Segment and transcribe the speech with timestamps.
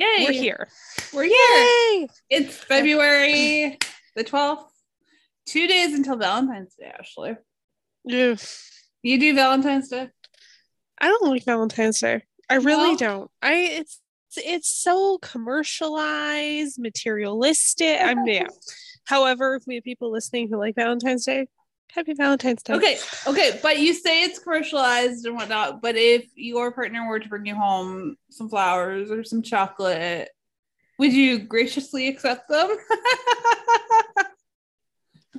[0.00, 0.24] Yay!
[0.26, 0.68] We're here.
[1.12, 2.08] We're here.
[2.30, 3.78] It's February
[4.16, 4.64] the 12th.
[5.46, 7.36] Two days until Valentine's Day, Ashley.
[8.04, 8.36] Yeah.
[9.02, 10.08] You do Valentine's Day?
[10.98, 12.22] I don't like Valentine's Day.
[12.48, 12.96] I really No?
[12.98, 13.30] don't.
[13.42, 14.00] I it's
[14.36, 17.98] it's so commercialized, materialistic.
[18.00, 18.46] I'm yeah.
[19.04, 21.48] However, if we have people listening who like Valentine's Day,
[21.94, 22.74] happy Valentine's Day.
[22.74, 25.82] Okay, okay, but you say it's commercialized and whatnot.
[25.82, 30.30] But if your partner were to bring you home some flowers or some chocolate,
[30.98, 32.70] would you graciously accept them?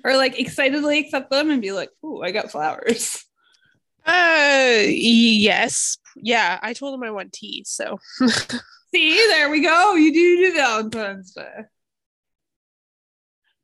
[0.04, 3.24] or like excitedly accept them and be like, "Ooh, I got flowers."
[4.06, 5.98] Uh yes.
[6.16, 8.00] Yeah, I told him I want tea, so
[8.94, 9.96] See, there we go.
[9.96, 11.66] You do do Valentine's Day.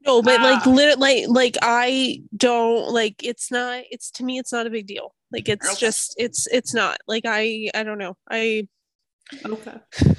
[0.07, 0.69] No, but like Ah.
[0.69, 4.87] lit like like I don't like it's not it's to me it's not a big
[4.87, 5.13] deal.
[5.31, 5.79] Like it's Okay.
[5.79, 6.97] just it's it's not.
[7.07, 8.15] Like I I don't know.
[8.29, 8.67] I
[9.45, 9.75] Okay.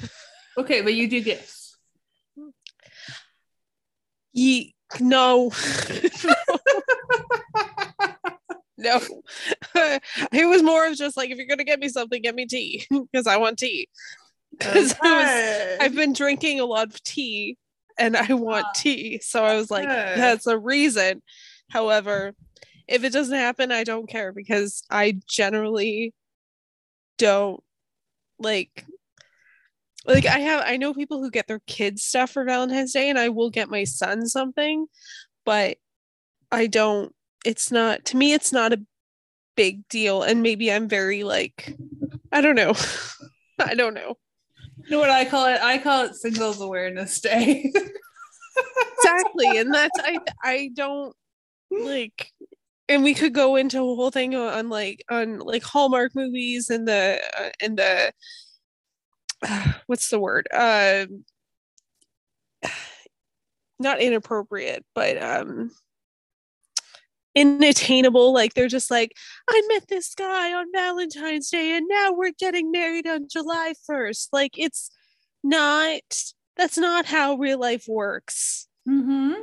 [0.57, 1.77] Okay, but you do gifts.
[4.33, 5.51] ye no.
[8.77, 8.99] no.
[9.75, 12.85] it was more of just like if you're gonna get me something, get me tea.
[12.89, 13.87] Because I want tea.
[14.51, 17.55] Because I've been drinking a lot of tea
[17.99, 18.71] and I want Ah.
[18.75, 19.19] tea.
[19.21, 20.13] So I was like, Okay.
[20.17, 21.21] that's a reason.
[21.69, 22.33] However,
[22.87, 26.13] if it doesn't happen, I don't care because I generally
[27.17, 27.61] don't
[28.39, 28.85] like
[30.05, 33.19] like I have I know people who get their kids stuff for Valentine's Day and
[33.19, 34.87] I will get my son something,
[35.45, 35.77] but
[36.51, 37.13] I don't
[37.45, 38.81] it's not to me it's not a
[39.55, 41.75] big deal and maybe I'm very like
[42.31, 42.73] I don't know.
[43.59, 44.15] I don't know.
[44.89, 45.61] You know what I call it?
[45.61, 47.71] I call it Singles Awareness Day.
[48.97, 51.15] exactly and that's i i don't
[51.71, 52.31] like
[52.87, 56.87] and we could go into a whole thing on like on like hallmark movies and
[56.87, 58.11] the uh, and the
[59.87, 61.05] what's the word uh
[63.79, 65.71] not inappropriate but um
[67.35, 69.13] inattainable like they're just like
[69.49, 74.29] i met this guy on valentine's day and now we're getting married on july 1st
[74.33, 74.89] like it's
[75.43, 76.01] not
[76.57, 79.33] that's not how real life works mm-hmm.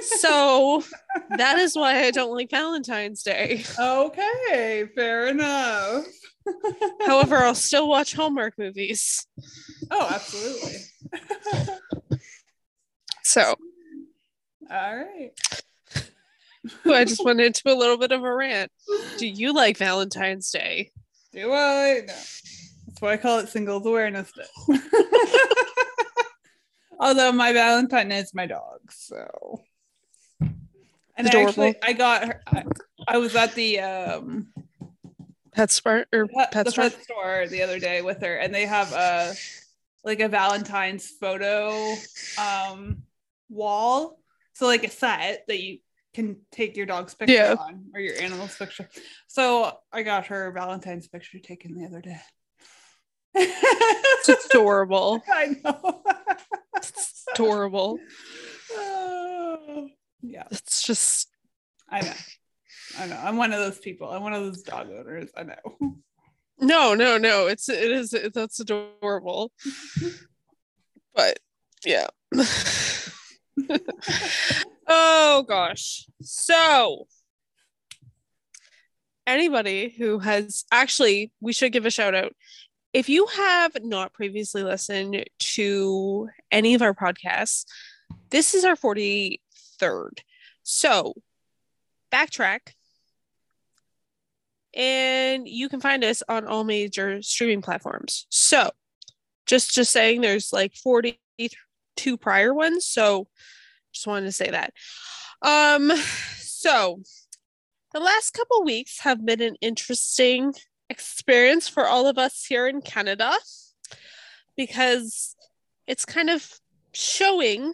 [0.00, 0.82] so
[1.36, 3.62] that is why I don't like Valentine's Day.
[3.78, 6.06] okay, fair enough.
[7.06, 9.26] However, I'll still watch Hallmark movies.
[9.90, 10.76] oh, absolutely.
[13.28, 13.56] So
[14.70, 15.32] All right.
[16.86, 18.70] I just went into a little bit of a rant.
[19.18, 20.90] Do you like Valentine's Day?
[21.32, 22.02] Do I?
[22.06, 22.14] No.
[22.86, 24.76] That's why I call it Singles Awareness Day.
[27.00, 29.62] Although my Valentine is my dog, so.
[30.40, 32.42] And I actually, I got her.
[32.46, 32.64] I,
[33.06, 34.48] I was at the um
[35.56, 36.76] PetSmart or pet, PetSmart?
[36.76, 39.34] pet store the other day with her, and they have a
[40.04, 41.94] like a Valentine's photo
[42.38, 43.02] um
[43.48, 44.18] wall.
[44.54, 45.78] So like a set that you
[46.18, 47.54] can take your dog's picture Yeah.
[47.54, 48.88] on or your animal's picture.
[49.28, 52.18] So I got her Valentine's picture taken the other day.
[53.34, 55.22] It's adorable.
[55.32, 56.02] I know.
[56.76, 58.00] It's adorable.
[58.72, 59.88] Oh,
[60.22, 61.28] yeah, It's just
[61.88, 62.12] I know.
[62.98, 63.20] I know.
[63.22, 64.10] I'm one of those people.
[64.10, 65.30] I'm one of those dog owners.
[65.36, 65.54] I know.
[66.58, 67.46] no, no, no.
[67.46, 69.52] It's it is it, that's adorable.
[71.14, 71.38] But
[71.84, 72.06] yeah.
[74.88, 76.06] oh gosh.
[76.22, 77.06] So
[79.26, 82.34] anybody who has actually we should give a shout out.
[82.92, 87.66] If you have not previously listened to any of our podcasts,
[88.30, 90.20] this is our 43rd.
[90.62, 91.14] So
[92.10, 92.60] backtrack
[94.74, 98.26] and you can find us on all major streaming platforms.
[98.30, 98.70] So
[99.48, 103.26] just just saying there's like 42 prior ones so
[103.92, 104.72] just wanted to say that.
[105.42, 105.92] Um
[106.38, 107.02] so
[107.92, 110.54] the last couple weeks have been an interesting
[110.90, 113.34] experience for all of us here in canada
[114.56, 115.36] because
[115.86, 116.50] it's kind of
[116.92, 117.72] showing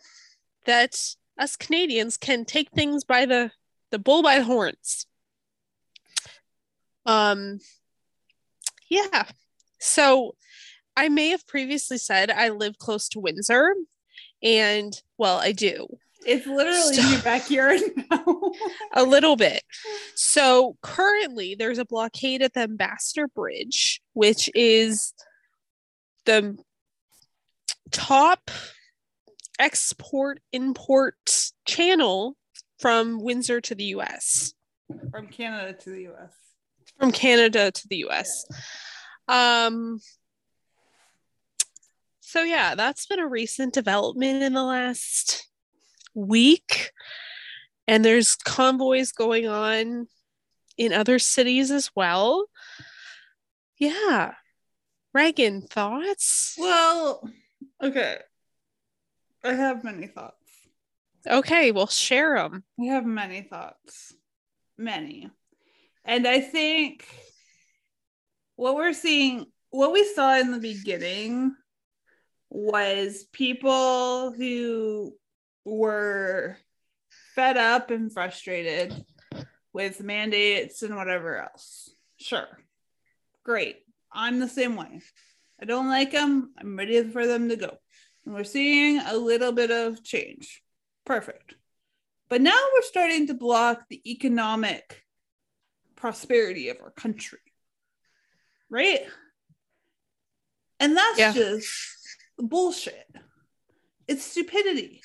[0.66, 0.96] that
[1.38, 3.50] us canadians can take things by the
[3.90, 5.06] the bull by the horns.
[7.06, 7.58] Um
[8.88, 9.24] yeah.
[9.80, 10.34] So
[10.96, 13.74] I may have previously said I live close to Windsor,
[14.42, 17.80] and well, I do It's literally in your backyard
[18.10, 18.24] now.
[18.94, 19.62] a little bit.
[20.14, 25.12] So currently, there's a blockade at the Ambassador Bridge, which is
[26.24, 26.56] the
[27.90, 28.50] top
[29.58, 32.36] export import channel
[32.78, 34.52] from Windsor to the US,
[35.10, 36.32] From Canada to the US.
[36.98, 38.46] from Canada to the US.
[39.28, 40.00] Um,
[42.20, 45.48] so yeah, that's been a recent development in the last
[46.14, 46.92] week.
[47.86, 50.08] And there's convoys going on
[50.76, 52.46] in other cities as well.
[53.78, 54.34] Yeah.
[55.12, 56.56] Reagan, thoughts?
[56.58, 57.28] Well,
[57.82, 58.18] okay.
[59.44, 60.34] I have many thoughts.
[61.26, 62.64] Okay, well, share them.
[62.80, 64.14] I have many thoughts.
[64.76, 65.30] Many.
[66.04, 67.06] And I think
[68.56, 71.54] what we're seeing, what we saw in the beginning
[72.50, 75.14] was people who
[75.64, 76.56] were
[77.34, 79.04] fed up and frustrated
[79.72, 81.90] with mandates and whatever else.
[82.16, 82.46] Sure.
[83.44, 83.78] Great.
[84.12, 85.00] I'm the same way.
[85.60, 86.52] I don't like them.
[86.58, 87.78] I'm ready for them to go.
[88.24, 90.62] And we're seeing a little bit of change.
[91.04, 91.54] Perfect.
[92.28, 95.02] But now we're starting to block the economic
[95.96, 97.38] prosperity of our country.
[98.70, 99.06] Right?
[100.80, 101.32] And that's Yeah.
[101.32, 101.68] just
[102.38, 103.06] bullshit.
[104.08, 105.02] It's stupidity.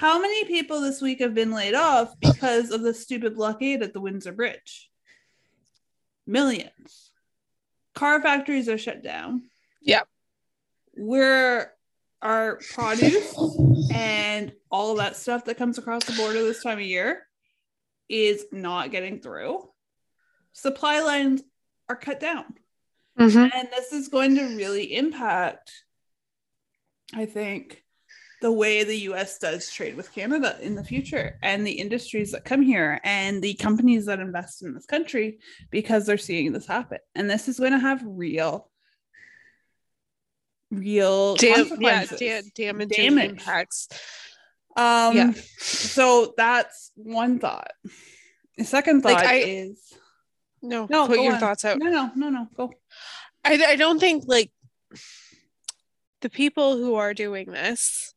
[0.00, 3.92] How many people this week have been laid off because of the stupid blockade at
[3.92, 4.88] the Windsor Bridge?
[6.26, 7.12] Millions.
[7.94, 9.42] Car factories are shut down.
[9.82, 10.08] Yep.
[10.96, 11.70] We're
[12.22, 13.36] our produce
[13.92, 17.26] and all of that stuff that comes across the border this time of year
[18.08, 19.68] is not getting through.
[20.54, 21.42] Supply lines
[21.90, 22.46] are cut down.
[23.18, 23.54] Mm-hmm.
[23.54, 25.84] And this is going to really impact,
[27.12, 27.84] I think,
[28.40, 32.44] the way the US does trade with Canada in the future and the industries that
[32.44, 35.38] come here and the companies that invest in this country
[35.70, 36.98] because they're seeing this happen.
[37.14, 38.70] And this is going to have real,
[40.70, 43.30] real Dam- yeah, da- damaging Damage.
[43.30, 43.88] impacts.
[44.76, 45.32] Um, Yeah.
[45.58, 47.72] So that's one thought.
[48.56, 49.92] The second Like, thought I- is
[50.62, 51.40] No, No, put your on.
[51.40, 51.78] thoughts out.
[51.78, 52.72] no, no, no, no, go.
[53.44, 54.52] I, I don't think like
[56.20, 58.14] the people who are doing this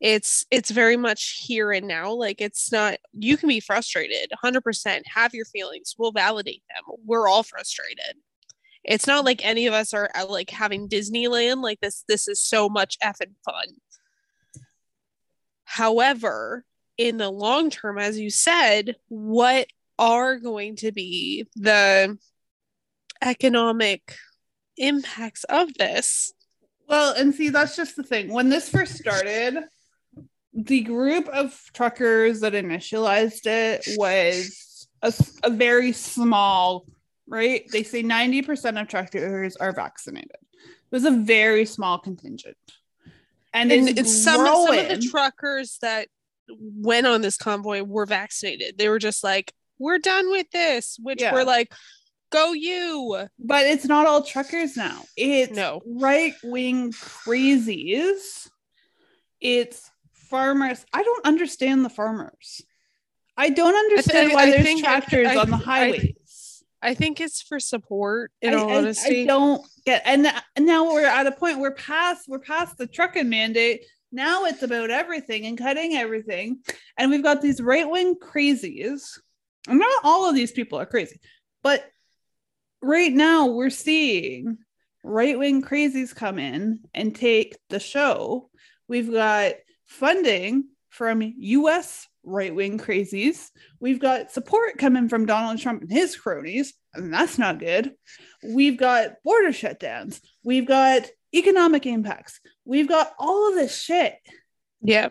[0.00, 5.02] it's it's very much here and now like it's not you can be frustrated 100%
[5.06, 8.16] have your feelings we'll validate them we're all frustrated
[8.82, 12.40] it's not like any of us are uh, like having disneyland like this this is
[12.40, 13.66] so much effing fun
[15.64, 16.64] however
[16.96, 19.66] in the long term as you said what
[19.98, 22.16] are going to be the
[23.22, 24.16] economic
[24.76, 26.32] impacts of this.
[26.88, 28.32] Well, and see, that's just the thing.
[28.32, 29.58] When this first started,
[30.52, 34.88] the group of truckers that initialized it was
[35.42, 36.86] a very small,
[37.28, 37.64] right?
[37.70, 40.30] They say 90% of truckers are vaccinated.
[40.32, 42.56] It was a very small contingent.
[43.52, 46.08] And, And it's, it's some, some of the truckers that
[46.48, 48.76] went on this convoy were vaccinated.
[48.78, 51.32] They were just like, we're done with this, which Yeah.
[51.32, 51.72] we're like,
[52.30, 53.26] go you.
[53.38, 55.04] but it's not all truckers now.
[55.16, 55.80] It's No.
[55.86, 58.48] right wing crazies.
[59.40, 59.90] It's
[60.30, 60.84] farmers.
[60.92, 62.62] I don't understand the farmers.
[63.36, 66.64] I don't understand I- why I there's tractors on the highways.
[66.82, 71.26] I think it's for support, in all I- I don't get and, now we're at
[71.26, 73.84] a point we're past we're past the trucking mandate.
[74.12, 76.60] Now it's about everything and cutting everything.
[76.96, 79.18] And we've got these right-wing crazies.
[79.68, 81.20] And not all of these people are crazy,
[81.62, 81.84] but
[82.82, 84.58] right now we're seeing
[85.04, 88.50] right-wing crazies come in and take the show.
[88.88, 89.52] We've got
[89.90, 93.50] funding from US right-wing crazies.
[93.80, 97.92] We've got support coming from Donald Trump and his cronies, and that's not good.
[98.42, 100.20] We've got border shutdowns.
[100.44, 101.02] We've got
[101.34, 102.40] economic impacts.
[102.64, 104.14] We've got all of this shit.
[104.82, 105.08] yeah.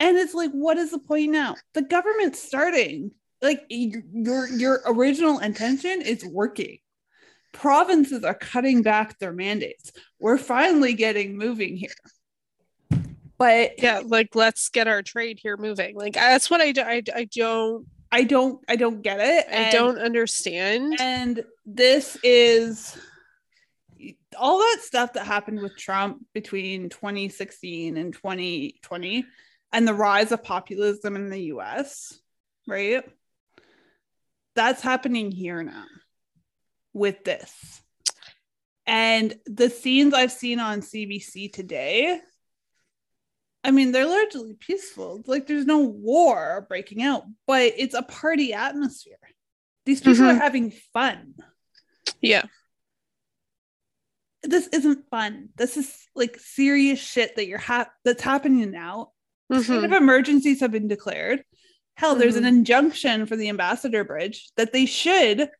[0.00, 1.54] And it's like, what is the point now?
[1.72, 3.12] The government's starting.
[3.40, 6.78] Like your your original intention is working.
[7.52, 9.92] Provinces are cutting back their mandates.
[10.18, 11.94] We're finally getting moving here.
[13.38, 14.02] But Yeah.
[14.04, 15.96] Like, let's get our trade here moving.
[15.96, 19.46] Like, that's what I, do- I, I don't, I don't I don't get it.
[19.48, 20.96] I And- don't understand.
[21.00, 22.96] And this is
[24.38, 29.24] all that stuff that happened with Trump between 2016 and 2020
[29.72, 32.18] and the rise of populism in the US,
[32.68, 33.02] right?
[34.54, 35.84] That's happening here now
[36.92, 37.52] with this.
[38.86, 42.20] And the scenes I've seen on CBC today,
[43.64, 45.22] I mean, they're largely peaceful.
[45.26, 49.16] Like there's no war breaking out, but it's a party atmosphere.
[49.86, 50.40] These people are Mhm.
[50.40, 51.34] having fun.
[52.20, 52.44] Yeah.
[54.42, 55.48] This isn't fun.
[55.56, 59.12] This is like serious shit that you're ha- that's happening now.
[59.50, 59.84] State Mhm.
[59.86, 61.44] of emergencies have been declared.
[61.96, 62.44] Hell, there's Mm-hmm.
[62.46, 65.50] an injunction for the Ambassador Bridge that they should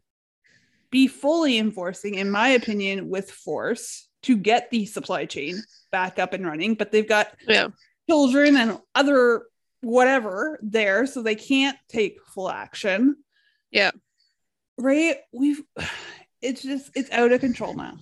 [0.90, 6.32] be fully enforcing, in my opinion, with force to get the supply chain back up
[6.32, 6.74] and running.
[6.74, 7.68] But they've got Yeah.
[8.08, 9.44] Children and other
[9.80, 13.16] whatever there, so they can't take full action.
[13.70, 13.90] Yeah.
[14.78, 15.16] Right?
[15.32, 15.62] We've
[16.42, 17.96] it's just it's out of control now.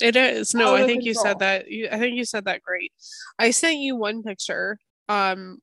[0.00, 0.54] It is.
[0.54, 1.70] No, I think you said that.
[1.70, 2.92] You, I think you said that great.
[3.38, 5.60] I sent you one picture, um,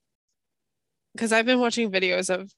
[1.14, 2.52] because I've been watching videos of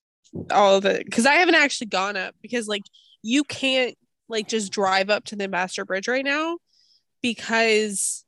[0.51, 1.05] all of it.
[1.05, 2.83] Because I haven't actually gone up because like
[3.23, 3.97] you can't
[4.29, 6.57] like just drive up to the Ambassador Bridge right now
[7.21, 8.23] because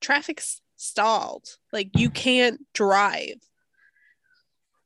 [0.00, 1.46] traffic's stalled.
[1.72, 3.36] Like you can't drive.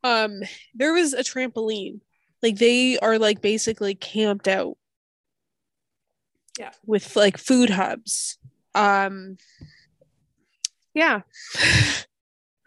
[0.03, 0.43] Um,
[0.75, 2.01] there was a trampoline.
[2.43, 4.77] Like they are like basically camped out
[6.59, 6.73] Yeah.
[6.85, 8.39] with like food hubs.
[8.75, 9.39] Um
[10.95, 11.23] yeah.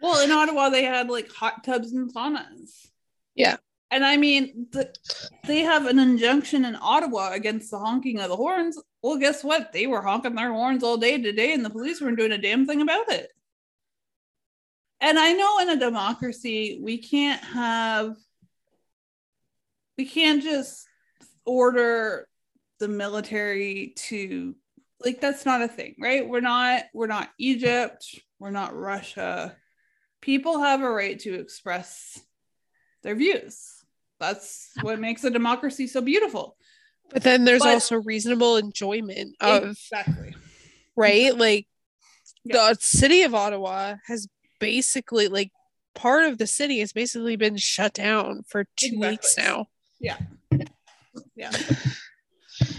[0.00, 2.88] Well, in Ottawa, they had like hot tubs and saunas.
[3.34, 3.56] Yeah.
[3.90, 4.92] And I mean, the,
[5.46, 8.80] they have an injunction in Ottawa against the honking of the horns.
[9.02, 9.72] Well, guess what?
[9.72, 12.66] They were honking their horns all day today, and the police weren't doing a damn
[12.66, 13.30] thing about it.
[15.00, 18.16] And I know in a democracy, we can't have,
[19.96, 20.86] we can't just
[21.46, 22.28] order
[22.80, 24.54] the military to,
[25.04, 26.28] like, that's not a thing, right?
[26.28, 28.04] We're not, we're not Egypt,
[28.38, 29.56] we're not Russia
[30.20, 32.20] people have a right to express
[33.02, 33.77] their views.
[34.20, 36.56] That's what makes a democracy so beautiful.
[37.10, 40.34] But then there's But- also reasonable enjoyment of exactly.
[40.96, 41.36] right?
[41.36, 41.66] Like
[42.44, 42.72] Yeah.
[42.72, 44.28] the city of Ottawa has
[44.60, 45.50] basically like
[45.94, 49.66] part of the city has basically been shut down for two weeks now.
[50.00, 50.18] Yeah.
[51.34, 51.50] Yeah.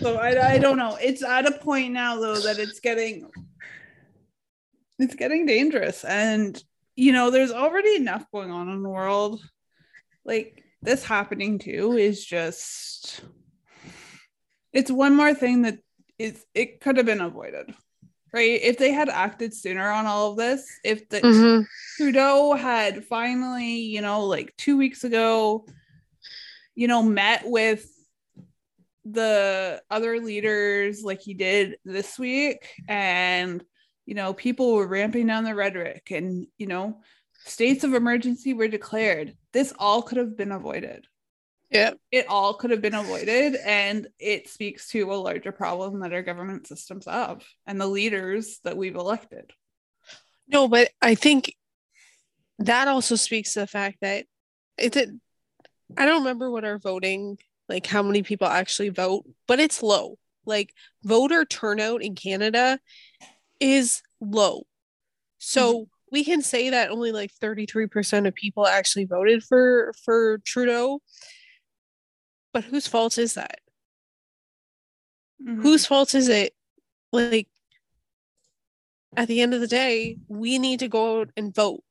[0.02, 0.98] So I, I don't know.
[1.02, 3.30] It's at a point now though that it's getting
[5.00, 6.04] it's getting dangerous.
[6.04, 6.62] And
[6.96, 9.42] you know, there's already enough going on in the world.
[10.26, 13.22] Like this happening too is just
[14.72, 15.80] it's one more thing that
[16.18, 17.74] is it could have been avoided.
[18.32, 18.62] Right?
[18.62, 21.68] If they had acted sooner on all of this, if the Mhm.
[21.98, 25.66] Trudeau had finally, you know, like two weeks ago,
[26.76, 27.90] you know, met with
[29.04, 33.66] the other leaders like he did this week, and,
[34.06, 37.02] you know, people were ramping down the rhetoric and, you know,
[37.46, 39.36] states of emergency were declared.
[39.54, 41.08] This all could have been avoided.
[41.70, 41.94] Yeah.
[42.12, 46.24] It all could have been avoided, and it speaks to a larger problem that our
[46.24, 49.52] government systems have and the leaders that we've elected.
[50.48, 51.56] No, but I think
[52.60, 54.26] that also speaks to the fact that
[54.78, 55.08] it's a,
[55.96, 60.18] I don't remember what our voting, like how many people actually vote, but it's low.
[60.46, 62.80] Like voter turnout in Canada
[63.60, 64.64] is low.
[65.38, 65.84] So mm-hmm.
[66.12, 71.02] We can say that only like 33% of people actually voted for for Trudeau.
[72.54, 73.60] But whose fault is that?
[75.42, 75.62] Mhm.
[75.62, 76.54] whose fault is it
[77.14, 77.48] like
[79.16, 81.82] at the end of the day we need to go out and vote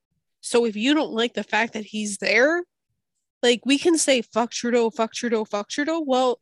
[0.43, 2.63] so if you don't like the fact that he's there
[3.43, 6.41] like we can say fuck trudeau fuck trudeau fuck trudeau well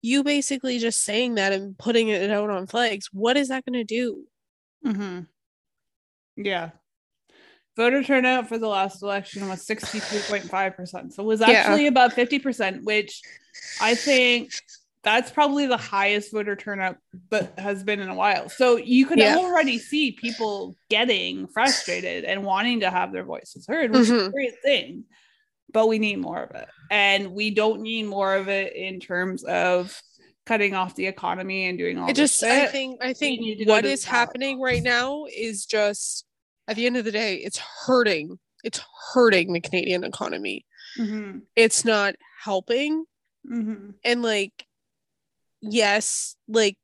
[0.00, 3.74] you basically just saying that and putting it out on flags what is that going
[3.74, 4.24] to do
[4.86, 5.22] Mm-hmm.
[6.38, 6.70] Yeah.
[7.76, 11.12] Voter turnout for the last election was 62.5%.
[11.12, 11.50] So it was Yeah.
[11.50, 13.22] actually about 50%, which
[13.80, 14.52] I think
[15.02, 16.96] that's probably the highest voter turnout
[17.30, 18.48] that has been in a while.
[18.48, 19.36] So you can Yeah.
[19.36, 24.26] already see people getting frustrated and wanting to have their voices heard, which is mm-hmm.
[24.26, 25.04] a great thing.
[25.72, 26.68] But we need more of it.
[26.90, 30.00] And we don't need more of it in terms of
[30.46, 33.58] cutting off the economy and doing all I this just I think I think need
[33.58, 36.24] to go what is happening right now is just
[36.68, 38.80] at the end of the day it's hurting it's
[39.12, 40.64] hurting the canadian economy
[40.98, 41.42] Mhm.
[41.56, 43.04] it's not helping
[43.50, 43.90] Mm-hmm.
[44.04, 44.66] and like
[45.62, 46.76] yes like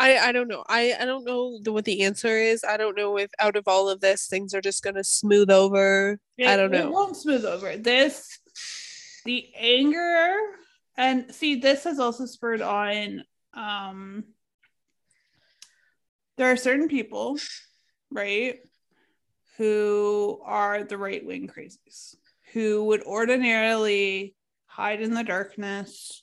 [0.00, 2.96] i i don't know i i don't know the, what the answer is i don't
[2.96, 6.56] know if out of all of this things are just going to smooth over I
[6.56, 6.88] don't know.
[6.88, 8.40] It won't smooth over this.
[9.24, 10.34] The anger
[10.96, 13.22] and see this has also spurred on.
[13.54, 14.24] Um,
[16.36, 17.38] there are certain people,
[18.10, 18.58] right,
[19.56, 22.16] who are the right wing crazies
[22.52, 24.34] who would ordinarily
[24.66, 26.22] hide in the darkness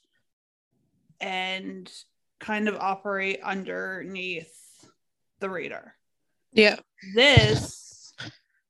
[1.19, 1.91] and
[2.39, 4.53] kind of operate underneath
[5.39, 5.95] the radar.
[6.53, 6.77] Yeah.
[7.15, 8.13] This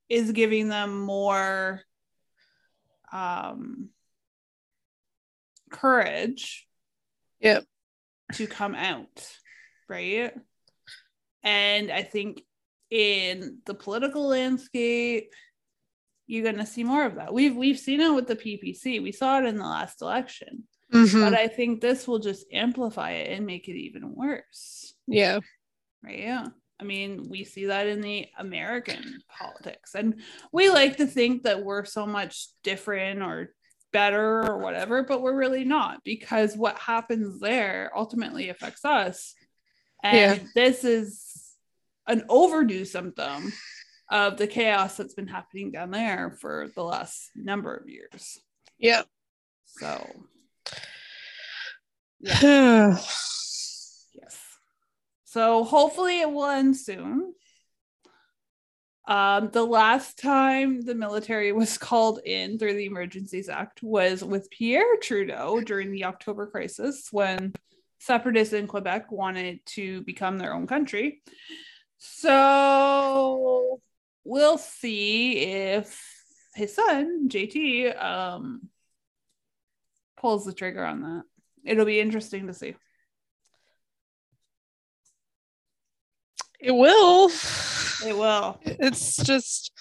[0.10, 1.81] is giving them more
[3.13, 3.89] um
[5.69, 6.67] courage
[7.39, 7.65] Yep.
[8.33, 9.27] to come out,
[9.88, 10.33] right?
[11.43, 12.43] And I think
[12.89, 15.33] in the political landscape,
[16.27, 17.33] you're gonna see more of that.
[17.33, 19.01] We've we've seen it with the PPC.
[19.01, 21.21] We saw it in the last election, Mhm.
[21.29, 25.39] but I think this will just amplify it and make it even worse, Yeah.
[26.03, 26.19] right?
[26.19, 26.48] Yeah.
[26.79, 30.21] I mean, we see that in the American politics, and
[30.51, 33.53] we like to think that we're so much different or
[33.91, 39.36] better or whatever, but we're really not because what happens there ultimately affects us.
[40.03, 40.48] And Yeah.
[40.55, 41.30] this is
[42.08, 43.51] an overdue symptom
[44.10, 48.39] of the chaos that's been happening down there for the last number of years.
[48.77, 49.03] Yeah.
[49.65, 50.25] So,
[52.22, 52.98] yes.
[55.24, 57.34] So hopefully it will end soon.
[59.08, 64.50] Um, the last time the military was called in through the Emergencies Act was with
[64.51, 67.53] Pierre Trudeau during the October crisis when
[68.00, 71.22] separatists in Quebec wanted to become their own country.
[72.03, 73.79] So
[74.24, 76.01] we'll see if
[76.55, 78.70] his son, JT, um,
[80.17, 81.24] pulls the trigger on that.
[81.63, 82.75] It'll be interesting to see.
[86.60, 87.29] It will.
[88.03, 88.60] It will.
[88.63, 89.72] It's just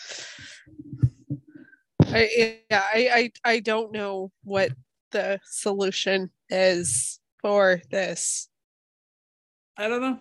[2.02, 4.72] I yeah, I, I I don't know what
[5.12, 8.48] the solution is for this.
[9.78, 10.18] I don't know.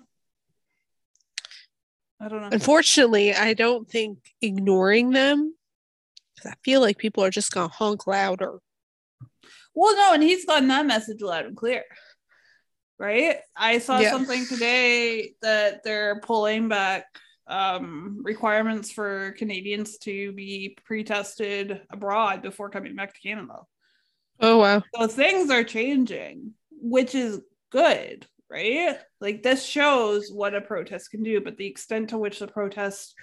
[2.20, 2.50] I don't know.
[2.52, 5.56] Unfortunately, I don't think ignoring them
[6.38, 8.60] 'cause I feel like people are just gonna honk louder.
[9.74, 11.86] Well, no, and he's gotten that message loud and clear.
[12.98, 13.38] Right?
[13.56, 14.10] I saw Yeah.
[14.12, 17.06] something today that they're pulling back
[17.48, 23.62] um, requirements for Canadians to be pre-tested abroad before coming back to Canada.
[24.40, 24.84] Oh wow.
[24.94, 28.98] So things are changing, which is good, right?
[29.22, 33.14] Like this shows what a protest can do, but the extent to which the protest,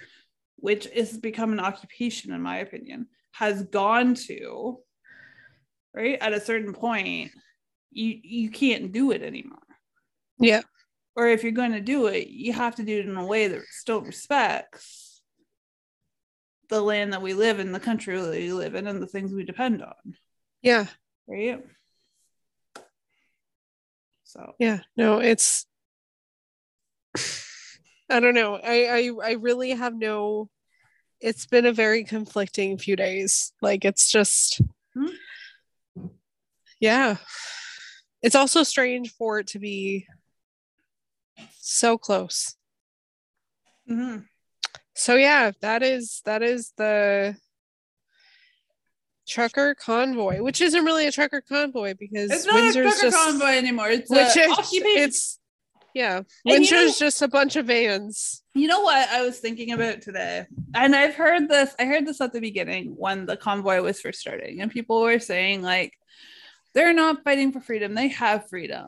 [0.57, 4.79] which has become an occupation, in my opinion, has gone to,
[5.93, 6.17] right?
[6.19, 7.31] At a certain point,
[7.91, 9.59] you you can't do it anymore.
[10.39, 10.61] Yeah.
[11.15, 13.47] Or if you're going to do it, you have to do it in a way
[13.47, 15.19] that still respects
[16.69, 19.33] the land that we live in, the country that we live in, and the things
[19.33, 19.95] we depend on
[20.61, 20.85] Yeah.
[21.27, 21.63] right?
[24.27, 24.79] So Yeah.
[24.97, 25.65] No, it's
[28.09, 28.55] I don't know.
[28.55, 30.49] I I I really have no
[31.21, 33.53] it's been a very conflicting few days.
[33.61, 34.61] Like it's just
[34.93, 35.07] Hmm.
[36.79, 37.17] Yeah.
[38.21, 40.07] It's also strange for it to be
[41.59, 42.55] so close.
[43.89, 44.25] mhm.
[44.95, 47.37] So yeah, that is that is the
[49.27, 53.17] trucker convoy, which isn't really a trucker convoy because it's not Windsor's a trucker just
[53.17, 53.89] convoy anymore.
[53.89, 55.39] It's which a is it's
[55.93, 58.43] yeah, you Windsor's know- just a bunch of vans.
[58.53, 61.73] you know what I was thinking about today, and I've heard this.
[61.79, 65.19] I heard this at the beginning when the convoy was first starting, and people were
[65.19, 65.93] saying like,
[66.73, 67.95] they're not fighting for freedom.
[67.95, 68.87] They have freedom,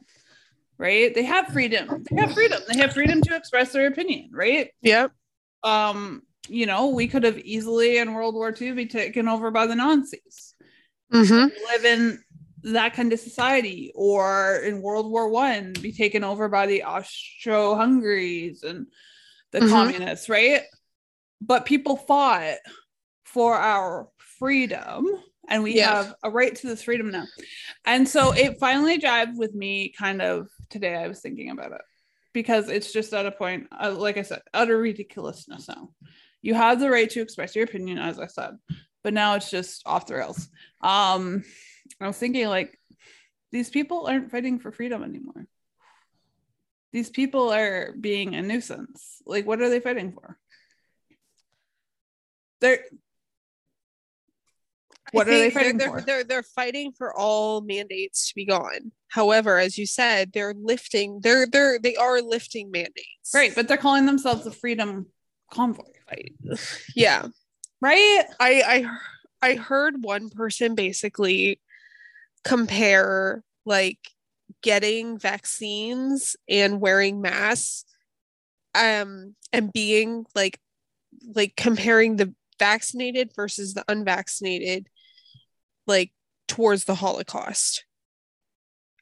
[0.78, 1.14] right?
[1.14, 2.04] They have freedom.
[2.10, 2.62] They have freedom.
[2.72, 4.70] They have freedom to express their opinion, right?
[4.84, 5.12] Yep.
[5.64, 9.68] Um, you know, we could have easily in World War II be taken over by
[9.68, 10.56] the Nazis.
[11.12, 11.48] Mm-hmm.
[11.72, 12.24] live in
[12.62, 18.62] that kind of society or in world war one be taken over by the austro-hungaries
[18.64, 18.86] and
[19.52, 19.70] the Mhm.
[19.70, 20.62] communists right
[21.42, 22.58] but people fought
[23.26, 25.08] for our freedom
[25.48, 25.96] and we Yeah.
[25.96, 27.26] have a right to this freedom now
[27.86, 31.82] and so it finally jived with me kind of today i was thinking about it
[32.34, 35.90] because it's just at a point uh, like i said utter ridiculousness now
[36.42, 38.52] you have the right to express your opinion as i said
[39.04, 40.48] but now it's just off the rails
[40.82, 41.44] um
[42.00, 42.78] i was thinking like
[43.52, 45.46] these people aren't fighting for freedom anymore
[46.92, 50.38] these people are being a nuisance like what are they fighting for
[52.62, 52.84] they're
[55.12, 58.92] what are they fighting they're, for They're they're fighting for all mandates to be gone.
[59.08, 61.20] However, as you said, they're lifting.
[61.22, 63.32] They're they're they are lifting mandates.
[63.34, 65.08] right but they're calling themselves a freedom
[65.52, 66.34] convoy fight.
[66.96, 67.28] Yeah.
[67.82, 68.24] right?
[68.40, 68.86] I
[69.42, 71.62] I I heard one person basically
[72.44, 74.00] compare like
[74.62, 77.86] getting vaccines and wearing masks
[78.76, 80.60] um and being like
[81.36, 84.88] like comparing the vaccinated versus the unvaccinated
[85.88, 86.12] like
[86.48, 87.86] towards the holocaust.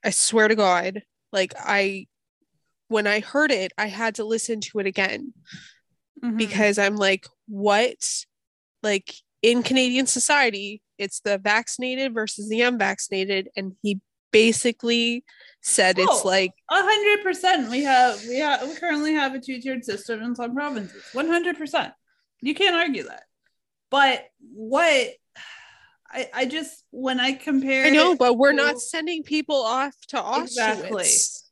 [0.03, 2.07] I swear to god like I
[2.89, 5.33] when I heard it, I had to listen to it again
[6.23, 6.37] Mhm.
[6.37, 7.97] because I'm like, what?
[8.83, 13.49] Like in Canadian society, it's the vaccinated versus the unvaccinated.
[13.55, 13.99] And he
[14.31, 15.23] basically
[15.61, 16.27] said it's Oh.
[16.27, 17.69] like, A hundred percent.
[17.69, 21.03] We have we have we currently have a two-tiered system in some provinces.
[21.13, 21.93] One hundred percent.
[22.41, 23.23] You can't argue that.
[23.89, 25.09] But what
[26.09, 29.95] I I just when I compare I know, but we're to- not sending people off
[30.09, 30.43] to Auschwitz.
[30.43, 31.07] Exactly.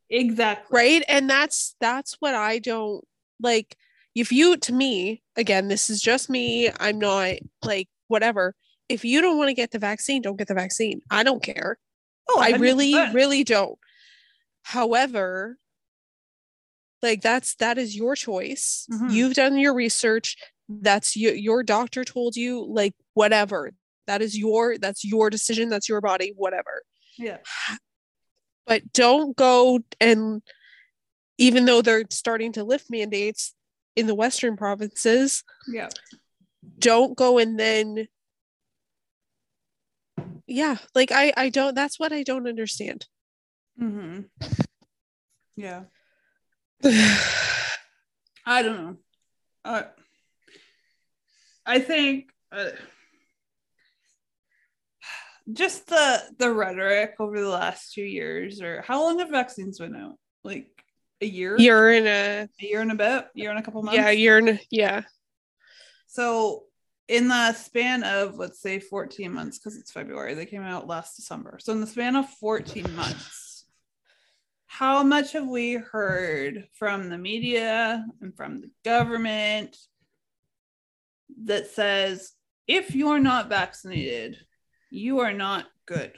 [0.10, 3.04] exactly right and that's that's what i don't
[3.42, 3.76] like
[4.16, 8.54] if you to me again this is just me i'm not like whatever.
[8.88, 11.02] If you don't want to get the vaccine don't get the vaccine.
[11.10, 11.80] I don't care.
[12.30, 13.14] Oh, i really 100%.
[13.16, 13.80] really don't.
[14.62, 15.58] However
[17.02, 18.88] like that's that is your choice.
[18.92, 19.12] Mhm.
[19.12, 20.38] you've done your research.
[20.70, 23.72] That's your your doctor told you like whatever.
[24.06, 25.70] That is your that's your decision.
[25.70, 26.34] That's your body.
[26.36, 26.84] Whatever.
[27.18, 27.38] Yeah.
[28.68, 30.44] but don't go and
[31.40, 33.55] even though they're starting to lift mandates
[33.96, 35.90] in the western provinces Yeah.
[36.80, 38.08] don't go and then
[40.48, 43.08] yeah like i i don't that's what i don't understand
[43.82, 44.22] Mm-hmm.
[45.58, 45.84] Yeah.
[48.46, 48.98] I don't know.
[49.66, 49.82] Uh,
[51.66, 52.70] I think uh,
[55.52, 59.96] just the the rhetoric over the last two years, or how long have vaccines been
[59.96, 60.16] out?
[60.44, 60.68] Like
[61.22, 63.98] a year, you're in a a year and a bit, year and a couple months.
[63.98, 65.02] yeah you're in a, yeah
[66.08, 66.64] So
[67.08, 71.16] in the span of let's say 14 months, because it's February, they came out last
[71.16, 71.58] December.
[71.62, 73.66] So in the span of 14 months,
[74.66, 79.78] how much have we heard from the media and from the government
[81.44, 82.34] that says
[82.68, 84.38] if you're not vaccinated,
[84.90, 86.14] you are not good?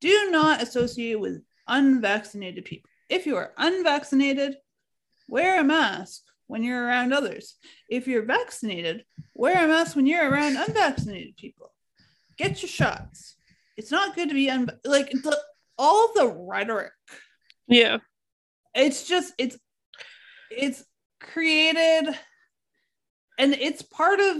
[0.00, 2.87] Do not associate with unvaccinated people.
[3.08, 4.56] If you are unvaccinated,
[5.28, 7.56] wear a mask when you're around others.
[7.88, 11.72] If you're vaccinated, wear a mask when you're around unvaccinated people.
[12.36, 13.36] Get your shots.
[13.76, 15.38] It's not good to be un- like the
[15.78, 16.92] all the rhetoric.
[17.68, 17.98] yeah
[18.74, 19.56] It's just it's
[20.50, 20.84] it's
[21.20, 22.14] created
[23.38, 24.36] and it's part of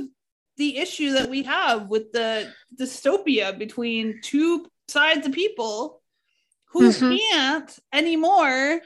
[0.56, 6.02] the issue that we have with the dystopia between two sides of people
[6.70, 7.18] who Mhm.
[7.30, 8.80] can't anymore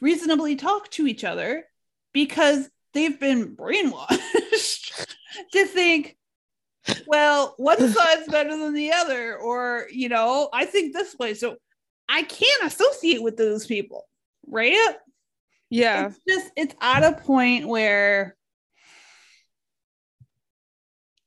[0.00, 1.64] reasonably talk to each other
[2.12, 5.06] because they've been brainwashed
[5.52, 6.16] to think
[7.06, 11.56] well one side's better than the other or you know i think this way so
[12.08, 14.06] i can't associate with those people
[14.46, 14.96] right
[15.70, 18.36] yeah it's just it's at a point where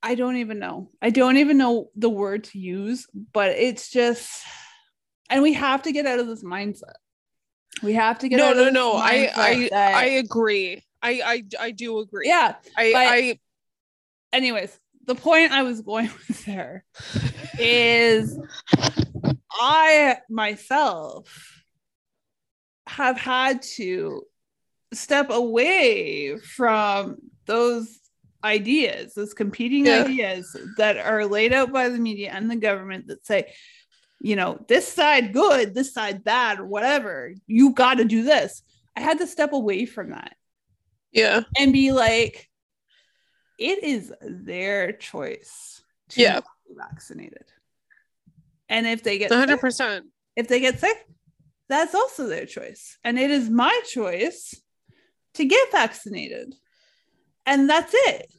[0.04, 0.92] I don't even know.
[1.02, 4.44] I don't even know the word to use, but it's just
[5.30, 6.94] and we have to get out of this mindset.
[7.84, 10.82] We have to get no out no of this no i i that- i agree
[11.02, 12.56] I, I i do agree yeah.
[12.78, 13.40] i but- i
[14.34, 16.84] Anyways, the point I was going with there
[17.60, 18.38] is
[19.52, 21.64] I myself
[22.88, 24.24] have had to
[24.94, 27.98] step away from those
[28.44, 30.04] ideas, those competing Yeah.
[30.04, 33.54] ideas that are laid out by the media and the government that say,
[34.26, 37.32] you know, this side good, this side bad, or whatever.
[37.46, 38.64] You got to do this.
[38.98, 40.36] I had to step away from that
[41.12, 42.50] yeah and be like,
[43.60, 46.40] it is their choice to Yeah.
[46.40, 47.46] be vaccinated.
[48.68, 50.02] And if they get 100%
[50.36, 50.98] if they get sick,
[51.70, 52.98] that's also their choice.
[53.04, 54.56] And it is my choice
[55.36, 56.56] to get vaccinated.
[57.46, 58.32] And that's it.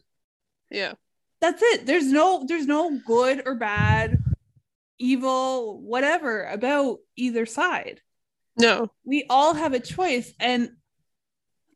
[0.70, 0.94] yeah
[1.40, 1.87] That's it.
[1.87, 4.15] There's no there's no good or bad,
[4.98, 8.00] evil, whatever about either side.
[8.59, 10.32] no We all have a choice.
[10.40, 10.70] And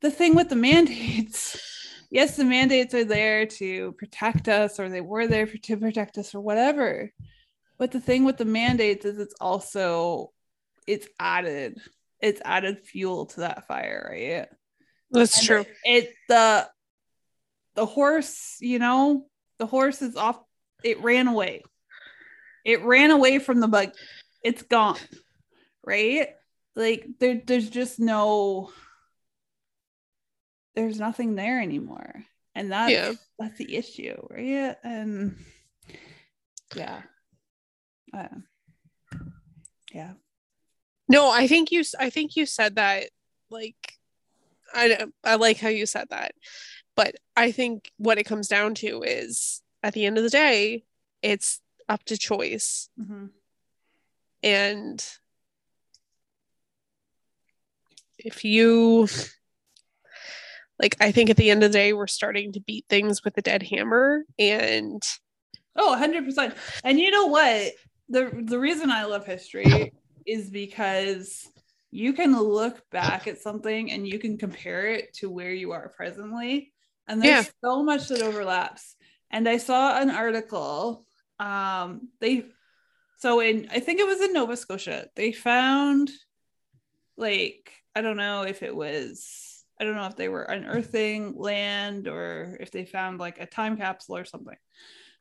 [0.01, 1.61] the thing with the mandates,
[2.11, 6.19] yes, the mandates are there to protect us, or they were there for, to protect
[6.19, 7.13] us, or whatever.
[7.79, 10.33] But the thing with the mandates is it's also
[10.87, 11.81] it's added,
[12.21, 14.49] it's added fuel to that fire, right?
[15.11, 16.69] that's And true It, it the
[17.75, 19.27] the horse, you know,
[19.59, 20.41] the horse is off.
[20.83, 21.63] It ran away.
[22.65, 23.93] It ran away from the bug.
[24.43, 24.99] It's gone,
[25.85, 26.29] right?
[26.77, 28.71] Like there, there's just no.
[30.75, 33.13] There's nothing there anymore, and that's Yeah.
[33.39, 34.77] that's the issue, right?
[34.85, 35.37] And
[36.75, 37.03] yeah,
[38.15, 38.29] uh,
[39.93, 40.13] yeah,
[41.09, 43.11] No, I think you I think you said that
[43.51, 43.99] like
[44.73, 46.33] I I like how you said that.
[46.95, 50.85] But I think what it comes down to is at the end of the day,
[51.23, 53.31] it's up to choice Mhm.
[54.43, 55.05] and
[58.19, 59.09] if you
[60.79, 63.37] like I think at the end of the day we're starting to beat things with
[63.37, 65.03] a dead hammer and
[65.77, 66.55] Oh, 100%.
[66.85, 67.73] And you know what?
[68.09, 69.93] The the reason I love history
[70.27, 71.47] is because
[71.91, 75.89] you can look back at something and you can compare it to where you are
[75.89, 76.73] presently
[77.09, 77.51] and there's Yeah.
[77.65, 78.95] so much that overlaps.
[79.31, 81.07] And I saw an article
[81.41, 82.45] um they
[83.17, 85.09] so in I think it was in Nova Scotia.
[85.17, 86.11] They found
[87.17, 92.07] like I don't know if it was I don't know if they were unearthing land
[92.07, 94.57] or if they found like a time capsule or something.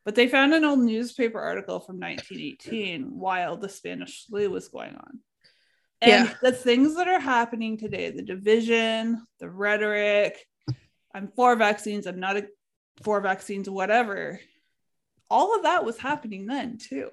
[0.05, 4.95] But they found an old newspaper article from 1918 while the Spanish flu was going
[4.95, 5.19] on.
[6.01, 6.33] And Yeah.
[6.41, 10.45] the things that are happening today, the division, the rhetoric,
[11.13, 12.47] I'm for vaccines, I'm not a,
[13.03, 14.39] for vaccines, whatever.
[15.29, 17.09] All of that was happening then too.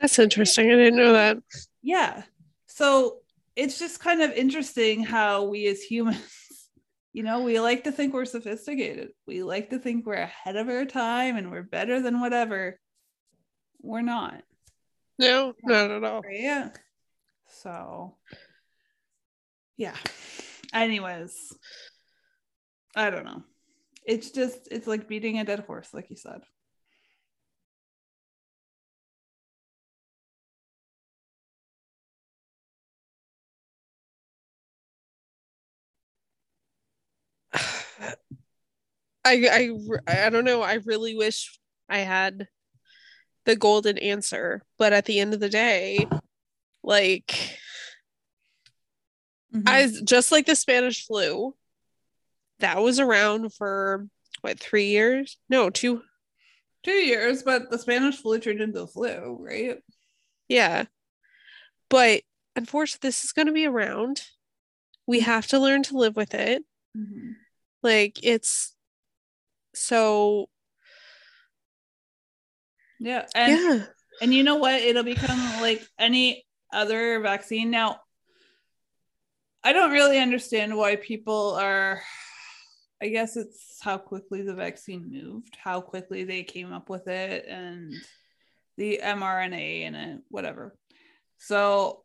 [0.00, 0.70] that's interesting.
[0.70, 1.38] I didn't know that.
[1.82, 2.22] Yeah.
[2.66, 3.18] So
[3.56, 6.18] it's just kind of interesting how we as humans,
[7.12, 9.10] you know, we like to think we're sophisticated.
[9.26, 12.78] We like to think we're ahead of our time and we're better than whatever.
[13.80, 14.42] We're not.
[15.18, 16.22] No, not at all.
[16.30, 16.70] Yeah.
[17.46, 18.16] So,
[19.76, 19.96] yeah.
[20.72, 21.54] Anyways,
[22.96, 23.42] I don't know.
[24.04, 26.42] It's just, it's like beating a dead horse, like you said.
[37.52, 38.08] I
[39.24, 39.70] I
[40.26, 40.62] I don't know.
[40.62, 42.48] I really wish I had
[43.44, 46.06] the golden answer, but at the end of the day,
[46.82, 47.58] like
[49.54, 49.68] Mm-hmm.
[49.68, 51.54] I just like the Spanish flu,
[52.62, 54.08] that was around for
[54.40, 55.36] what three years?
[55.48, 56.02] No, two.
[56.82, 59.78] Two years, but the Spanish flu turned into the flu, right?
[60.48, 60.86] Yeah,
[61.88, 62.22] but
[62.56, 64.22] unfortunately, this is going to be around.
[65.06, 66.64] We have to learn to live with it.
[66.96, 67.32] Mm-hmm.
[67.82, 68.74] Like it's
[69.74, 70.48] so
[72.98, 73.26] Yeah.
[73.34, 73.84] And yeah.
[74.20, 74.80] And you know what?
[74.80, 77.70] It'll become like any other vaccine.
[77.70, 78.00] Now,
[79.64, 82.02] I don't really understand why people are.
[83.02, 87.46] I guess it's how quickly the vaccine moved, how quickly they came up with it,
[87.48, 87.92] and
[88.76, 90.76] the mRNA in it, whatever.
[91.38, 92.04] So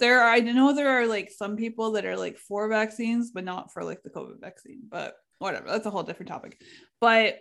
[0.00, 3.44] there are, I know there are like some people that are like for vaccines, but
[3.44, 5.68] not for like the COVID vaccine, but whatever.
[5.68, 6.60] That's a whole different topic.
[7.00, 7.38] But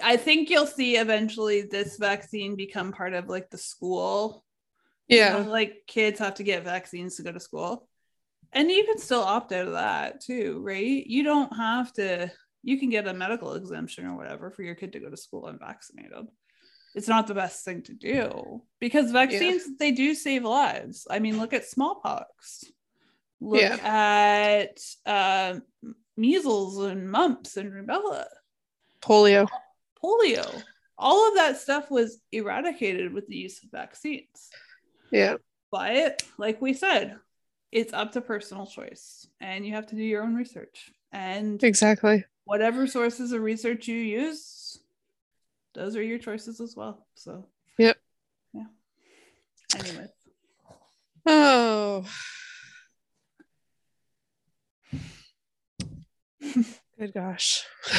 [0.00, 4.44] I think you'll see eventually this vaccine become part of like the school.
[5.08, 5.42] You Yeah.
[5.42, 7.88] know, like kids have to get vaccines to go to school.
[8.52, 11.06] And you can still opt out of that too, right?
[11.06, 12.30] You don't have to,
[12.62, 15.46] you can get a medical exemption or whatever for your kid to go to school
[15.46, 16.26] unvaccinated.
[16.94, 21.06] It's not the best thing to do because vaccines, they do save lives.
[21.10, 22.64] I mean, look at smallpox,
[23.40, 23.76] look Yeah.
[23.82, 25.60] at uh,
[26.18, 28.26] measles and mumps and rubella
[29.00, 29.48] Polio.
[30.04, 30.62] polio.
[30.98, 34.50] All of that stuff was eradicated with the use of vaccines.
[35.10, 35.36] Yeah.
[35.70, 37.16] But like we said,
[37.72, 40.92] it's up to personal choice and you have to do your own research.
[41.10, 42.24] And Exactly.
[42.44, 44.78] whatever sources of research you use,
[45.74, 47.06] those are your choices as well.
[47.14, 47.46] So,
[47.78, 47.96] Yep.
[48.52, 48.64] Yeah.
[49.78, 50.06] Anyway.
[51.24, 52.04] Oh.
[56.98, 57.64] Good gosh.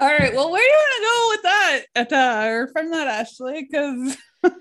[0.00, 0.34] All right.
[0.34, 1.80] Well, where do you want to go with that?
[1.94, 3.68] At, uh, or from that, Ashley?
[3.70, 4.16] Because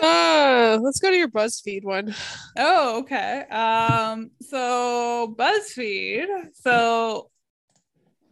[0.00, 2.14] Uh, let's go to your BuzzFeed one.
[2.56, 3.42] Oh, okay.
[3.50, 6.26] Um, so BuzzFeed.
[6.54, 7.30] So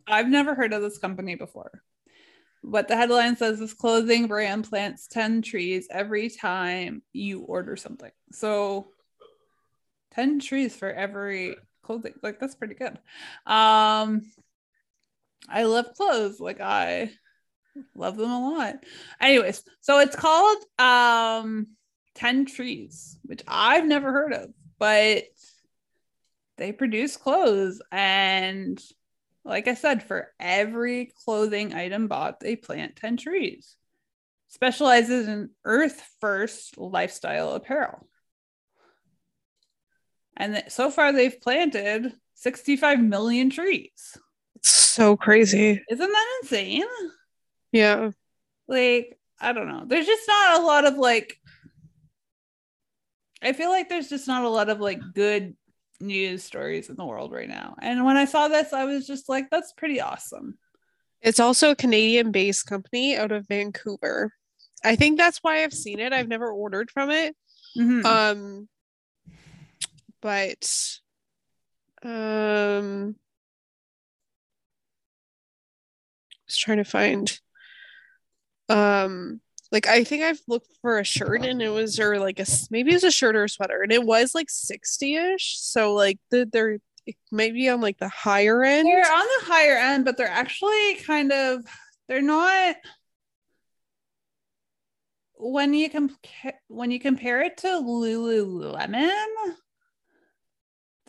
[0.07, 1.83] I've never heard of this company before.
[2.63, 8.11] But the headline says this clothing brand plants 10 trees every time you order something.
[8.33, 8.89] So
[10.13, 12.15] 10 trees for every clothing.
[12.23, 12.99] Like that's pretty good.
[13.47, 14.23] Um
[15.49, 16.39] I love clothes.
[16.39, 17.13] Like I
[17.95, 18.75] love them a lot.
[19.21, 21.69] Anyways, so it's called um
[22.15, 25.25] 10 trees, which I've never heard of, but
[26.57, 27.81] they produce clothes.
[27.91, 28.81] And
[29.45, 33.77] like I said, for every clothing item bought, they plant 10 trees.
[34.49, 38.07] Specializes in earth first lifestyle apparel.
[40.37, 44.17] And th- so far, they've planted 65 million trees.
[44.57, 45.83] It's so crazy.
[45.91, 46.85] Isn't that insane?
[47.73, 48.11] Yeah.
[48.69, 51.39] like i don't know there's just not a lot of like
[53.43, 55.57] i feel like there's just not a lot of like good
[56.01, 59.29] news stories in the world right now and when i saw this i was just
[59.29, 60.57] like that's pretty awesome
[61.23, 64.33] It's also a Canadian based company out of Vancouver.
[64.83, 66.15] I think that's why I've seen it.
[66.15, 67.37] I've never ordered from it.
[67.77, 68.05] Mhm.
[68.07, 68.69] Um
[70.23, 70.65] but
[72.03, 73.15] um
[76.33, 77.39] I was trying to find
[78.71, 79.41] um
[79.73, 82.91] like I think I've looked for a shirt and it was or like a maybe
[82.91, 86.49] it was a shirt or a sweater and it was like 60ish so like the,
[86.51, 86.79] they're
[87.31, 91.33] maybe on like the higher end They're on the higher end, but they're actually kind
[91.33, 91.65] of
[92.09, 92.77] they're not
[95.37, 99.27] when you compare when you compare it to Lululemon.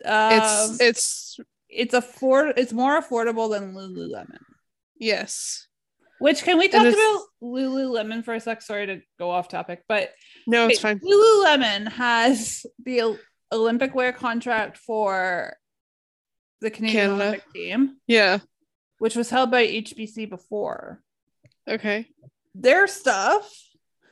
[0.03, 4.39] Um, it's it's it's it's afford it's more affordable than Lululemon.
[4.97, 5.67] yes
[6.21, 8.61] Which can we talk about Lululemon for a sec?
[8.61, 10.11] Sorry to go off topic, but
[10.45, 13.17] no it's Okay, fine Lululemon has the
[13.51, 15.57] Olympic wear contract for
[16.61, 17.23] the Canadian Canada.
[17.23, 18.37] Olympic team, yeah
[18.99, 21.01] which was held by HBC before.
[21.67, 22.05] okay
[22.53, 23.51] Their stuff.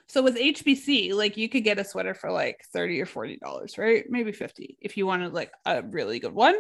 [0.08, 3.78] So with HBC, like you could get a sweater for like 30 or 40 dollars,
[3.78, 4.06] right?
[4.10, 6.56] Maybe 50 if you wanted like a really good one.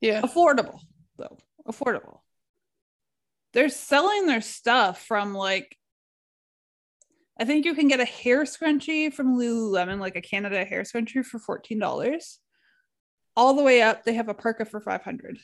[0.00, 0.80] yeah Affordable,
[1.16, 1.38] though.
[1.68, 2.21] Affordable.
[3.52, 5.76] They're selling their stuff from like
[7.40, 11.24] I think you can get a hair scrunchie from Lululemon, like a Canada hair scrunchie
[11.24, 12.38] for $14.
[13.34, 15.38] All the way up, they have a parka for 500.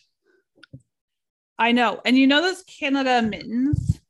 [1.59, 2.01] I know.
[2.05, 4.01] And you know those Canada mittens?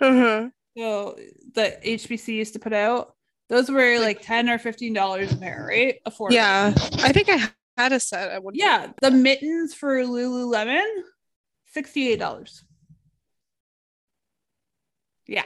[0.00, 0.48] uh-huh.
[0.76, 1.18] So
[1.54, 3.14] that HBC used to put out?
[3.48, 6.00] Those were like 10 or $15 a pair, right?
[6.06, 6.32] Affordable.
[6.32, 8.56] yeah I think I had a set one point.
[8.56, 10.84] Yeah, the mittens for Lululemon,
[11.76, 12.62] $68.
[15.26, 15.44] Yeah.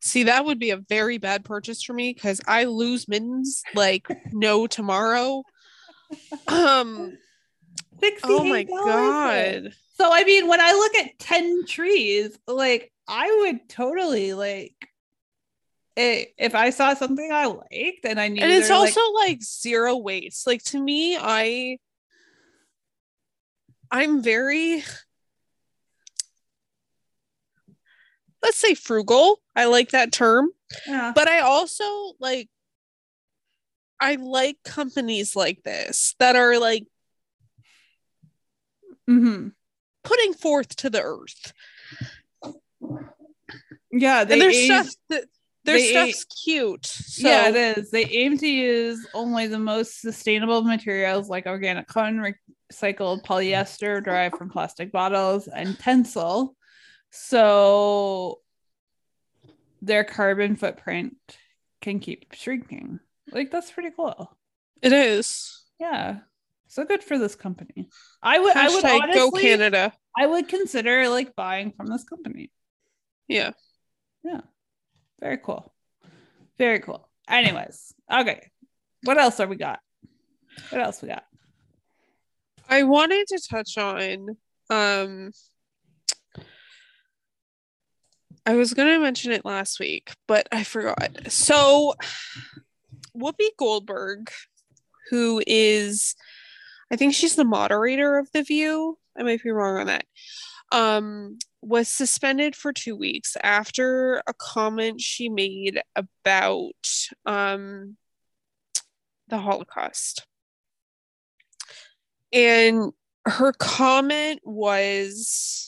[0.00, 4.06] See, that would be a very bad purchase for me because I lose mittens like
[4.32, 5.42] no tomorrow.
[6.48, 7.18] Um,
[8.24, 9.74] oh my god.
[9.98, 14.74] So I mean, when I look at 10 trees, like I would totally like
[15.98, 19.12] i- if I saw something I liked and I knew And it's they're, like- also
[19.12, 20.46] like zero waste.
[20.46, 21.76] Like to me, I
[23.90, 24.82] I'm very
[28.48, 29.40] let's say frugal.
[29.54, 30.48] I like that term.
[30.86, 31.12] yeah.
[31.14, 31.84] But I also
[32.18, 32.48] like
[34.00, 36.86] I like companies like this that are like
[39.10, 39.52] Mhm.
[40.02, 41.52] putting forth to the earth.
[43.92, 45.24] Yeah, they and their aim- stuff that
[45.64, 46.86] their stuff's cute.
[46.86, 47.90] So yeah, it is.
[47.90, 52.18] They aim to use only the most sustainable materials like organic cotton,
[52.72, 56.54] recycled polyester derived from plastic bottles, and tencel.
[57.10, 58.40] So
[59.80, 61.16] their carbon footprint
[61.80, 63.00] can keep shrinking.
[63.30, 64.36] Like that's pretty cool.
[64.82, 65.64] it is.
[65.78, 66.18] Yeah.
[66.66, 67.88] So good for this company.
[68.22, 69.92] I would I would honestly go Canada.
[70.16, 72.50] I would consider like buying from this company.
[73.26, 73.52] Yeah.
[74.22, 74.42] Yeah.
[75.20, 75.72] Very cool.
[76.58, 77.08] Very cool.
[77.28, 78.50] Anyways, okay.
[79.04, 79.80] What else are we got?
[80.70, 81.24] What else we got?
[82.68, 84.36] I wanted to touch on
[84.70, 85.30] um
[88.48, 91.30] I was gonna mention it last week, but I forgot.
[91.30, 91.92] So
[93.14, 94.30] Whoopi Goldberg,
[95.10, 96.16] who is
[96.90, 98.96] I think she's the moderator of The View.
[99.18, 100.06] I might be wrong on that.
[100.72, 106.72] Um, was suspended for two weeks after a comment she made about
[107.26, 107.98] um
[109.28, 110.26] the Holocaust.
[112.32, 112.92] And
[113.26, 115.67] her comment was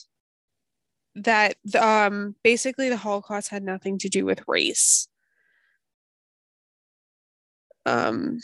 [1.16, 5.08] that um basically the Holocaust had nothing to do with race.
[7.86, 8.40] Um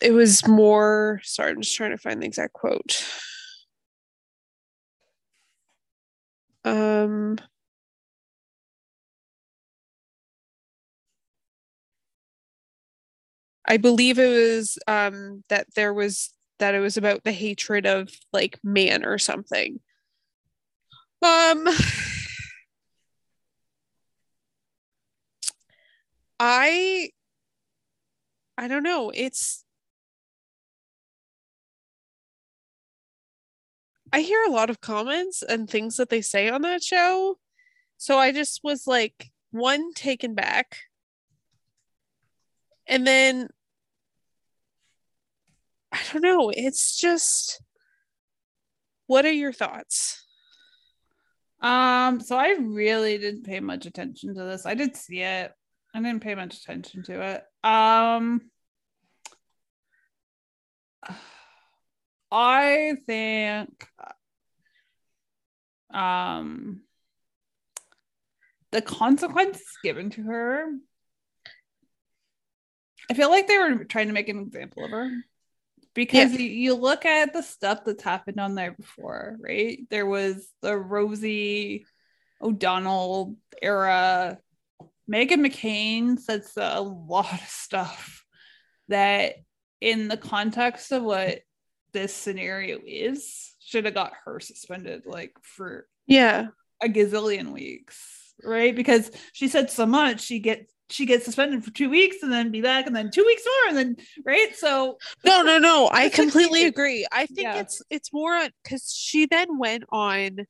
[0.00, 3.02] it was more sorry, I'm just trying to find the exact quote.
[6.64, 7.38] Um
[13.66, 18.10] I believe it was um that there was that it was about the hatred of
[18.32, 19.80] like man or something.
[21.22, 21.66] Um
[26.40, 27.10] I
[28.56, 29.10] I don't know.
[29.14, 29.64] It's
[34.12, 37.38] I hear a lot of comments and things that they say on that show.
[37.98, 40.78] So I just was like one taken back.
[42.86, 43.48] And then
[45.92, 47.62] I don't know, it's just
[49.06, 50.27] what are your thoughts?
[51.60, 54.64] Um, so I really didn't pay much attention to this.
[54.66, 55.52] I did see it.
[55.94, 57.44] I didn't pay much attention to it.
[57.66, 58.42] Um
[62.30, 63.86] I think
[65.92, 66.82] um
[68.70, 70.66] the consequences given to her
[73.10, 75.10] I feel like they were trying to make an example of her
[75.98, 79.80] because you, you look at the stuff that's happened on there before, right?
[79.90, 81.86] There was the Rosie
[82.40, 84.38] O'Donnell era.
[85.10, 88.24] Meghan McCain says a lot of stuff
[88.86, 89.34] that,
[89.80, 91.40] in the context of what
[91.92, 96.48] this scenario is, should have got her suspended like for Yeah.
[96.80, 98.74] a gazillion weeks, right?
[98.74, 102.50] Because she said so much, she gets she gets suspended for two weeks and then
[102.50, 104.56] be back and then two weeks more and then right.
[104.56, 105.88] So No, no, no.
[105.92, 107.06] I That's what she completely agree.
[107.12, 107.60] I think Yeah.
[107.60, 110.46] it's it's more because she then went on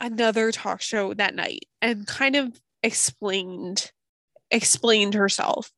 [0.00, 3.90] another talk show that night and kind of explained
[4.50, 5.70] explained herself.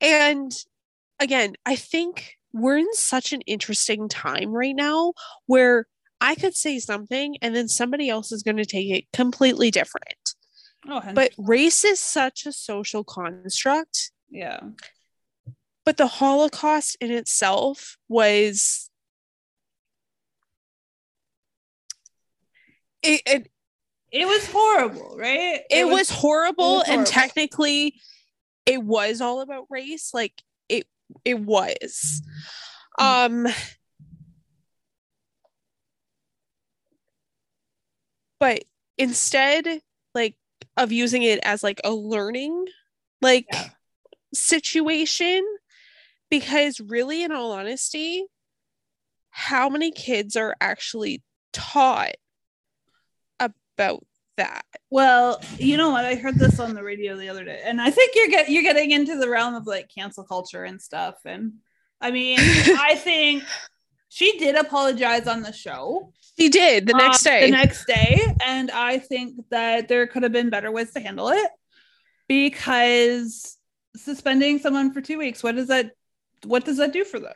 [0.00, 0.52] And
[1.20, 5.12] again, I think we're in such an interesting time right now
[5.46, 5.86] where
[6.20, 10.14] I could say something and then somebody else is going to take it completely different.
[10.88, 14.10] Oh, But race is such a social construct.
[14.30, 14.60] Yeah,
[15.88, 18.90] but the holocaust in itself was
[23.02, 23.50] it it,
[24.12, 25.62] it was horrible, right?
[25.70, 27.94] it was, horrible was and technically
[28.66, 30.34] it was all about race like
[30.68, 30.86] it
[31.24, 32.20] it was.
[32.98, 33.46] Um
[38.38, 38.62] but
[38.98, 39.80] instead
[40.78, 42.64] of using it as like a learning
[43.20, 43.68] like Yeah.
[44.32, 45.44] situation
[46.30, 48.24] because really in all honesty
[49.30, 51.22] how many kids are actually
[51.52, 52.14] taught
[53.40, 54.04] about
[54.36, 56.04] that Well, you know what?
[56.04, 58.62] I heard this on the radio the other day, and I think you're get you're
[58.62, 61.16] getting into the realm of like cancel culture and stuff.
[61.24, 61.54] And
[62.00, 63.42] I mean, I think
[64.18, 68.20] she did apologize on the show She did the next um, day The next day,
[68.44, 71.50] and I think that there could have been better ways to handle it
[72.26, 73.56] because
[73.96, 75.92] suspending someone for two weeks, what does that
[76.44, 77.34] what does that do for them?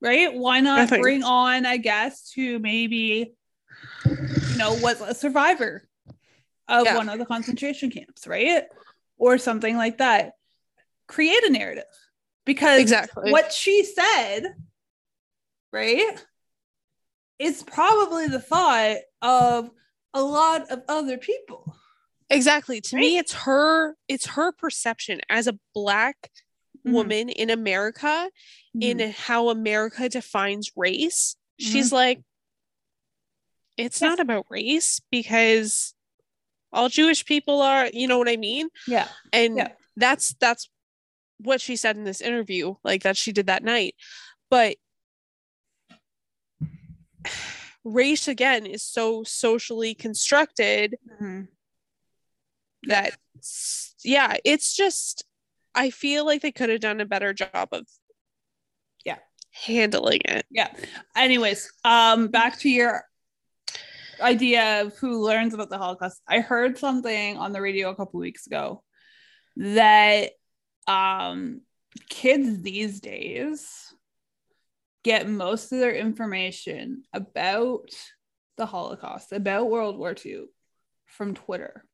[0.00, 0.32] Right?
[0.32, 1.02] Why not Nothing.
[1.02, 3.34] bring on, I guess, to maybe
[4.04, 5.88] you know was a survivor
[6.68, 6.96] of Yeah.
[6.96, 8.64] one of the concentration camps, right?
[9.18, 10.32] Or something like that.
[11.06, 11.84] Create a narrative
[12.44, 14.54] because exactly what she said,
[15.74, 16.24] right,
[17.38, 19.70] It's probably the thought of
[20.14, 21.76] a lot of other people.
[22.30, 26.30] exactly to me it's her it's her perception as a black
[26.86, 26.92] Mhm.
[26.92, 28.30] woman in america
[28.80, 29.12] in Mhm.
[29.12, 31.70] how america defines race Mm-hmm.
[31.72, 32.20] she's like
[33.76, 34.08] it's Yes.
[34.08, 35.94] not about race because
[36.72, 39.72] all jewish people are you know what i mean yeah, and Yeah.
[39.96, 40.70] that's that's
[41.38, 43.94] what she said in this interview like that she did that night
[44.50, 44.76] but
[47.84, 51.48] race again is so socially constructed Mhm.
[52.84, 53.16] that
[54.02, 55.24] yeah it's just
[55.74, 57.86] i feel like they could have done a better job of
[59.04, 59.18] Yeah.
[59.50, 60.72] handling it yeah.
[61.16, 63.04] Anyways, um, back to your
[64.20, 66.20] idea of who learns about the Holocaust.
[66.28, 68.82] I heard something on the radio a couple weeks ago
[69.56, 70.30] that
[70.86, 71.62] um
[72.08, 73.93] kids these days
[75.04, 77.90] get most of their information about
[78.56, 80.46] the Holocaust, about World War II
[81.06, 81.84] from Twitter.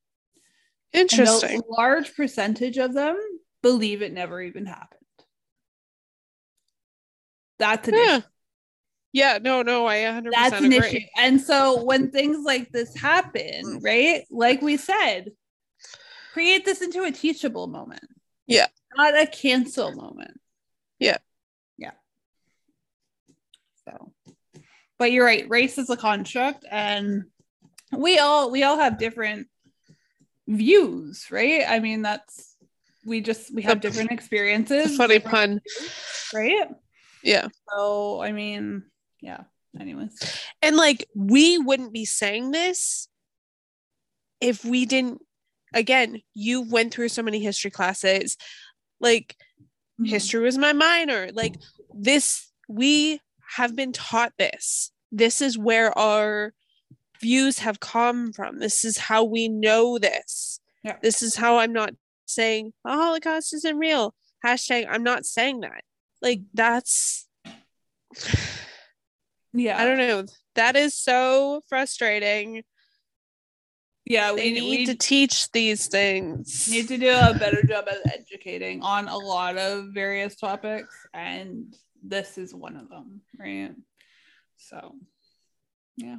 [0.92, 3.18] And a interesting large percentage of them
[3.62, 5.00] believe it never even happened.
[7.58, 8.26] That's an yeah issue.
[9.12, 11.00] yeah no no i 100% That's an agree issue.
[11.16, 13.84] And so when things like this happen, mm.
[13.84, 14.24] right?
[14.30, 15.32] Like we said,
[16.32, 18.04] create this into a teachable moment.
[18.46, 18.66] Yeah.
[18.96, 20.40] Not a cancel moment.
[20.98, 21.18] Yeah.
[21.78, 21.92] Yeah.
[23.88, 24.12] So
[24.98, 27.24] but you're right, race is a construct and
[27.96, 29.48] we all we all have different
[30.46, 31.64] views, right?
[31.66, 32.56] I mean that's
[33.04, 34.96] we just we have different experiences.
[34.96, 35.60] funny pun
[36.34, 36.68] right?
[37.22, 38.84] yeah So I mean,
[39.20, 39.44] yeah.
[39.78, 40.18] Anyways.
[40.62, 43.08] and like we wouldn't be saying this
[44.40, 45.20] if we didn't
[45.72, 48.36] again you went through so many history classes
[49.00, 49.36] like
[50.00, 50.12] Mm-hmm.
[50.12, 51.56] history was my minor like
[51.92, 53.20] this we
[53.56, 54.92] have been taught this.
[55.12, 56.52] This is where our
[57.20, 58.58] views have come from.
[58.58, 60.60] This is how we know this.
[60.82, 60.96] Yeah.
[61.02, 61.90] this is how i'm not
[62.24, 64.14] saying the holocaust isn't real.
[64.44, 65.82] Hashtag i'm not saying that.
[66.22, 67.28] Like that's
[69.52, 69.80] Yeah.
[69.80, 70.24] i don't know.
[70.54, 72.62] That is so frustrating.
[74.06, 76.68] Yeah, they we need we to teach these things.
[76.68, 81.76] need to do a better job at educating on a lot of various topics, and
[82.02, 83.72] this is one of them, right?
[84.56, 84.94] So,
[85.96, 86.16] yeah.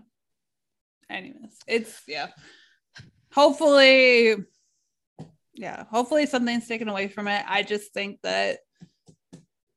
[1.09, 2.27] Anyways, it's yeah.
[3.33, 4.35] Hopefully,
[5.53, 7.43] yeah, hopefully something's taken away from it.
[7.47, 8.59] I just think that,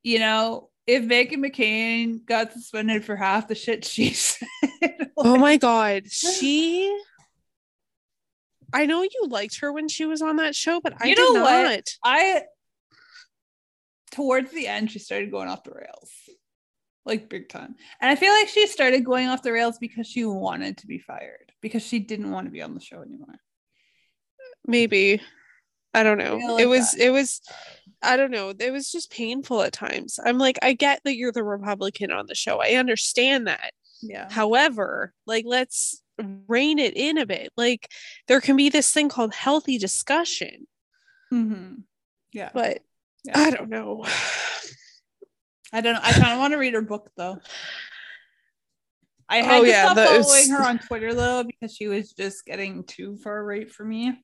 [0.03, 4.47] you know, if Meghan McCain got suspended for half the shit she said,
[5.17, 6.97] Oh my god, she.
[8.73, 11.33] I know you liked her when she was on that show, but I You did
[11.33, 11.63] know what?
[11.63, 11.83] not.
[12.03, 12.43] I
[14.15, 16.11] towards the end she started going off the rails.
[17.05, 17.75] Like big time.
[18.01, 20.97] And I feel like she started going off the rails because she wanted to be
[20.97, 23.35] fired because she didn't want to be on the show anymore.
[24.65, 25.21] Maybe.
[25.93, 26.39] I don't know.
[26.39, 27.05] feel like it was that.
[27.05, 27.41] it was
[28.01, 28.53] I don't know.
[28.57, 30.19] It was just painful at times.
[30.23, 32.61] I'm like, I get that you're the Republican on the show.
[32.61, 33.71] I understand that.
[34.01, 34.27] Yeah.
[34.31, 36.01] However, like let's
[36.47, 37.51] rein it in a bit.
[37.57, 37.91] Like
[38.27, 40.67] there can be this thing called healthy discussion.
[41.29, 41.75] hmm
[42.31, 42.49] Yeah.
[42.53, 42.79] But
[43.25, 43.39] Yeah.
[43.39, 44.05] I don't know.
[45.73, 46.01] I don't know.
[46.03, 47.37] I kind of want to read her book though.
[49.27, 52.13] I oh, had Oh, to yeah, stop following her on Twitter though because she was
[52.13, 54.17] just getting too far right for me.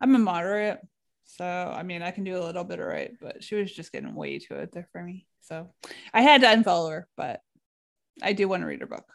[0.00, 0.80] I'm a moderate,
[1.24, 3.92] so I mean I can do a little bit of right, but she was just
[3.92, 5.26] getting way too out there for me.
[5.42, 5.70] So
[6.12, 7.40] I had to unfollow her, but
[8.22, 9.06] I do want to read her book.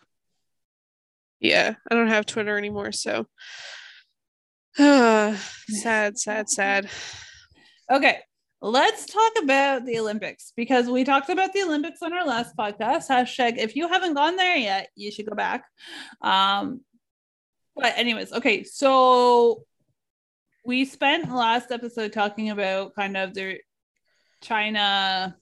[1.39, 3.27] Yeah, I don't have Twitter anymore, so
[4.77, 5.37] sad,
[6.17, 6.89] sad, sad.
[7.91, 8.19] Okay,
[8.61, 13.09] let's talk about the Olympics because we talked about the Olympics on our last podcast.
[13.09, 15.65] Hashtag if you haven't gone there yet, you should go back.
[16.21, 16.81] Um,
[17.75, 19.63] but anyways, okay, so
[20.63, 23.57] we spent the last episode talking about kind of the
[24.41, 25.35] China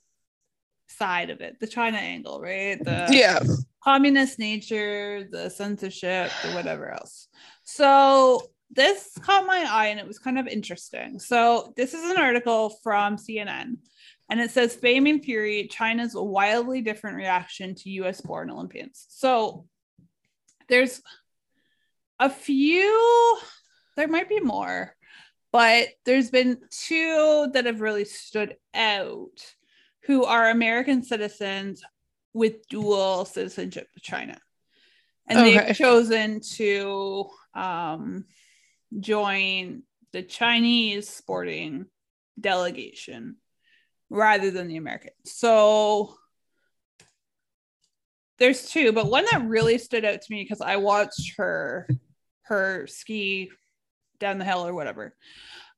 [0.87, 2.81] side of it, the China angle, right?
[2.83, 3.39] The Yeah.
[3.83, 7.27] communist nature, the censorship, the whatever else.
[7.63, 11.19] So this caught my eye and it was kind of interesting.
[11.19, 13.77] So this is an article from CNN
[14.29, 19.05] and it says fame and fury China's wildly different reaction to US born Olympians.
[19.09, 19.65] So
[20.67, 21.01] there's
[22.19, 23.37] a few
[23.95, 24.95] there might be more,
[25.51, 29.55] but there's been two that have really stood out
[30.03, 31.83] who are American citizens
[32.33, 34.39] with dual citizenship with China.
[35.27, 35.57] And Okay.
[35.57, 38.25] they've chosen to um,
[38.97, 39.83] join
[40.13, 41.85] the Chinese sporting
[42.39, 43.35] delegation
[44.09, 45.11] rather than the American.
[45.25, 46.15] So
[48.39, 51.87] there's two, but one that really stood out to me because I watched her
[52.43, 53.51] her ski
[54.19, 55.15] down the hill or whatever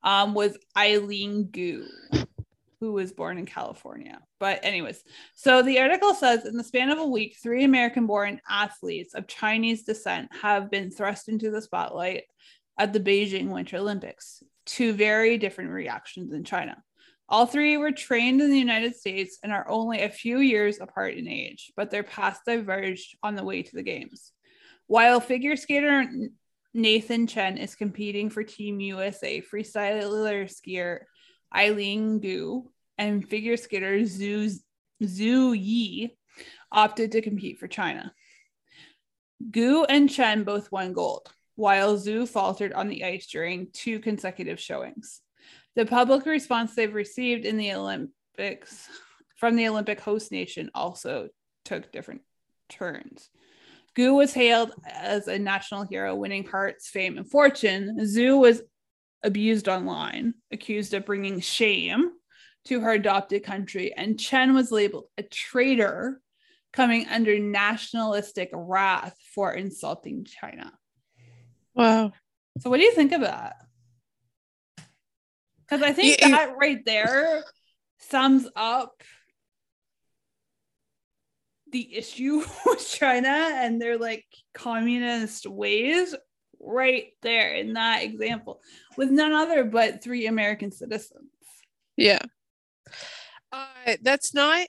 [0.04, 1.86] um, was Eileen Gu,
[2.80, 4.20] who was born in California.
[4.40, 5.04] But, anyways,
[5.36, 9.28] so the article says in the span of a week, three American born athletes of
[9.28, 12.24] Chinese descent have been thrust into the spotlight
[12.82, 14.42] at the Beijing Winter Olympics.
[14.66, 16.82] Two very different reactions in China.
[17.30, 21.14] All three were trained in the United States and are only a few years apart
[21.14, 24.32] in age, but their paths diverged on the way to the Games.
[24.88, 26.08] While figure skater
[26.74, 31.02] Nathan Chen is competing for Team USA, freestyler skier
[31.56, 32.68] Eileen Gu
[32.98, 34.52] and figure skater Zhu,
[35.04, 36.18] Zhu Yi
[36.72, 38.12] opted to compete for China.
[39.52, 41.32] Gu and Chen both won gold,
[41.62, 45.22] while Zhu faltered on the ice during two consecutive showings.
[45.76, 48.90] The public response they've received in the Olympics
[49.38, 51.30] from the Olympic host nation also
[51.64, 52.22] took different
[52.68, 53.30] turns.
[53.96, 57.96] Gu was hailed as a national hero, winning hearts, fame, and fortune.
[58.02, 58.64] Zhu was
[59.22, 62.10] abused online, accused of bringing shame
[62.66, 66.22] to her adopted country, and Chen was labeled a traitor,
[66.74, 70.72] coming under nationalistic wrath for insulting China.
[71.74, 72.12] Wow.
[72.60, 73.56] So, what do you think of that?
[75.60, 77.44] Because I think Yeah, you- that right there
[78.00, 79.04] sums up
[81.72, 86.14] the issue with China and their like communist ways
[86.60, 88.62] right there in that example
[88.98, 91.30] with none other but three American citizens.
[91.96, 92.20] Yeah.
[93.52, 94.68] Uh, that's not,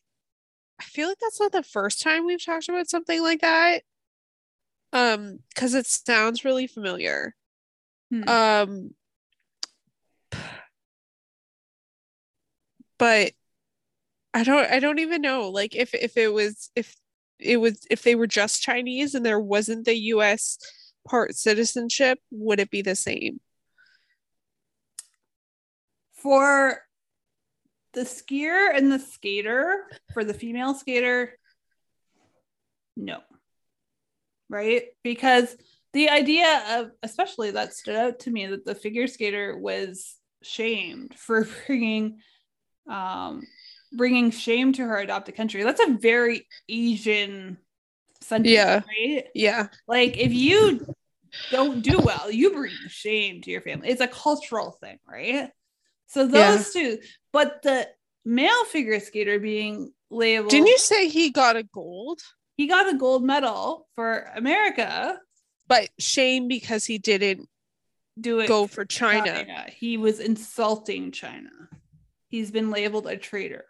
[0.80, 3.82] I feel like that's not the first time we've talked about something like that.
[4.93, 7.34] Um, because it sounds really familiar.
[8.11, 8.28] Hmm.
[8.28, 8.90] Um,
[12.99, 13.32] but
[14.34, 15.49] I don't, I don't even know.
[15.49, 16.95] Like if if it was if
[17.38, 20.59] it was if they were just Chinese and there wasn't the U.S.
[21.07, 23.40] part citizenship, would it be the same?
[26.14, 26.82] For
[27.95, 31.38] the skier and the skater, for the female skater,
[32.97, 33.20] no.
[34.53, 34.84] Right?
[35.03, 35.57] Because
[35.94, 41.14] the idea of, especially that stood out to me, that the figure skater was shamed
[41.16, 42.18] for bringing,
[42.86, 43.42] um,
[43.94, 45.62] bringing shame to her adopted country.
[45.62, 47.57] That's a very Asian
[48.20, 48.80] sentiment, Yeah.
[48.86, 49.24] right?
[49.34, 49.68] Yeah.
[49.88, 50.94] Like if you
[51.50, 53.88] don't do well, you bring shame to your family.
[53.88, 55.50] It's a cultural thing, right?
[56.09, 56.98] So those two,
[57.32, 57.88] but the
[58.22, 60.50] male figure skater being labeled.
[60.50, 62.20] Didn't you say he got a gold?
[62.57, 65.18] He got a gold medal for America.
[65.68, 67.48] But shame because he didn't
[68.20, 69.44] Do it go for China.
[69.44, 69.66] China.
[69.74, 71.50] He was insulting China.
[72.28, 73.64] He's been labeled a traitor.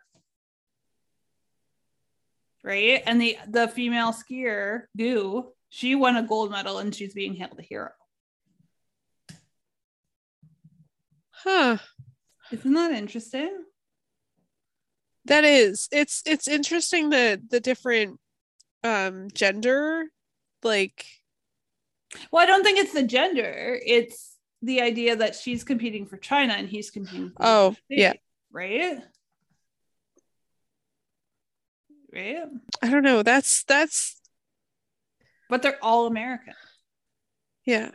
[2.65, 3.03] Right?
[3.07, 7.59] And the the female skier, Gu, she won a gold medal and she's being hailed
[7.59, 7.91] a hero.
[11.31, 11.79] Huh.
[12.53, 13.65] Isn't that interesting?
[15.25, 15.89] That is.
[15.91, 18.21] It's it's interesting the the different
[18.85, 20.05] um gender
[20.63, 21.07] like
[22.31, 23.79] Well, I don't think it's the gender.
[23.85, 28.15] It's the idea that she's competing for China and he's competing for Oh, yeah.
[28.53, 28.99] Right?
[32.13, 32.45] Right?
[32.83, 33.23] I don't know.
[33.23, 34.21] That's that's
[35.49, 36.55] But they're all American.
[37.65, 37.91] yeah.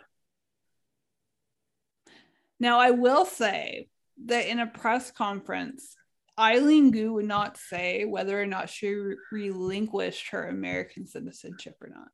[2.59, 3.88] Now, I will say
[4.25, 5.95] that in a press conference,
[6.39, 11.89] Eileen Gu would not say whether or not she re- relinquished her American citizenship or
[11.89, 12.09] not.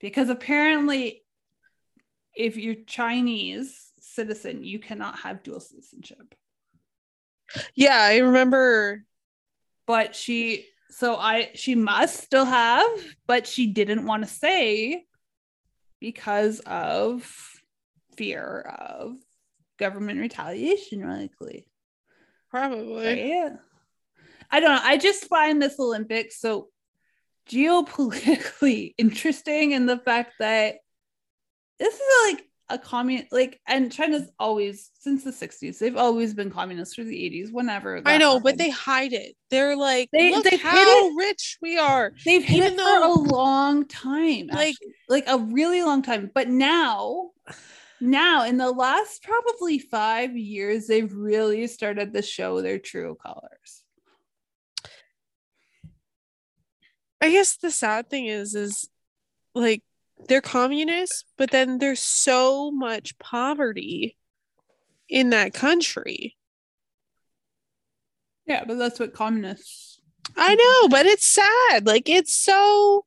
[0.00, 1.22] Because apparently,
[2.34, 6.34] if you're Chinese citizen, you cannot have dual citizenship.
[7.74, 9.04] Yeah, I remember
[9.86, 12.88] But she, so I, she must still have,
[13.26, 15.04] but she didn't want to say
[16.00, 17.28] because of
[18.16, 19.16] fear of
[19.78, 21.69] government retaliation, likely.
[22.50, 23.06] Probably.
[23.06, 23.52] Right?
[24.50, 24.80] I don't know.
[24.82, 26.68] I just find this Olympics so
[27.48, 30.76] geopolitically interesting in the fact that
[31.78, 36.50] this is like a communist, like, and China's always, since the 60s, they've always been
[36.50, 38.00] communist through the 80s, whenever.
[38.04, 39.34] I know, but they hide it.
[39.50, 41.14] They're like, They- look how it.
[41.16, 42.12] rich we are.
[42.24, 44.76] they've hid even it though- for a long time, Like- like,
[45.08, 46.30] like a really long time.
[46.32, 47.30] But now,
[48.00, 53.82] now in the last probably five years, they've really started to show their true colors.
[57.20, 58.88] I guess the sad thing is, is
[59.54, 59.82] like
[60.28, 64.16] they're communists, but then there's so much poverty
[65.08, 66.36] in that country.
[68.46, 70.00] Yeah, but that's what communists.
[70.36, 71.86] I know, but it's sad.
[71.86, 73.04] Like it's so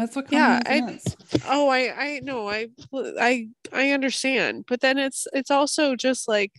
[0.00, 1.04] That's what Yeah, is.
[1.46, 4.64] oh I I know I I I understand.
[4.66, 6.52] But then it's it's also just like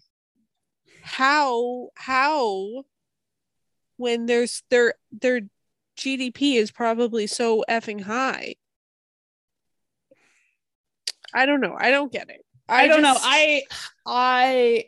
[1.02, 2.84] how how
[3.98, 5.42] when there's their their
[5.98, 8.56] GDP is probably so effing high.
[11.34, 11.76] I don't know.
[11.76, 12.46] I don't get it.
[12.70, 13.18] I, don't know.
[13.18, 13.64] I
[14.06, 14.86] I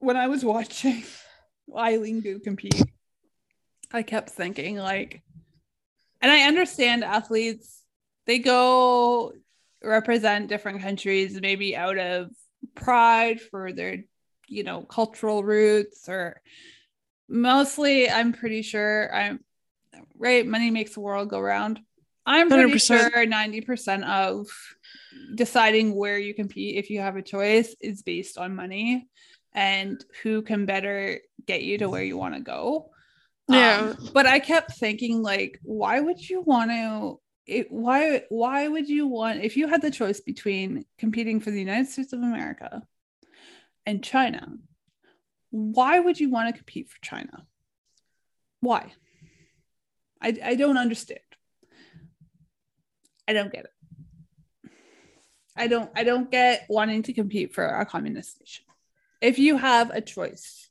[0.00, 1.04] when I was watching
[1.76, 2.82] Eileen Gu compete,
[3.92, 5.22] I kept thinking like,
[6.20, 7.84] and I understand athletes
[8.26, 9.32] they go
[9.82, 12.30] represent different countries maybe out of
[12.74, 13.98] pride for their
[14.48, 16.40] you know cultural roots or
[17.28, 19.40] mostly I'm pretty sure I'm
[20.16, 21.80] right money makes the world go round.
[22.26, 22.80] I'm pretty 100%.
[22.86, 24.48] sure 90% of
[25.34, 29.08] deciding where you compete if you have a choice is based on money
[29.54, 32.90] and who can better get you to where you want to go.
[33.48, 33.94] Yeah.
[33.98, 38.88] Um, but I kept thinking like why would you want to it, why why would
[38.88, 42.82] you want if you had the choice between competing for the United States of America
[43.86, 44.58] and China
[45.50, 47.46] why would you want to compete for China?
[48.60, 48.92] Why?
[50.20, 51.20] I I don't understand.
[53.26, 54.70] I don't get it.
[55.56, 58.64] I don't I don't get wanting to compete for a communist nation.
[59.20, 60.67] If you have a choice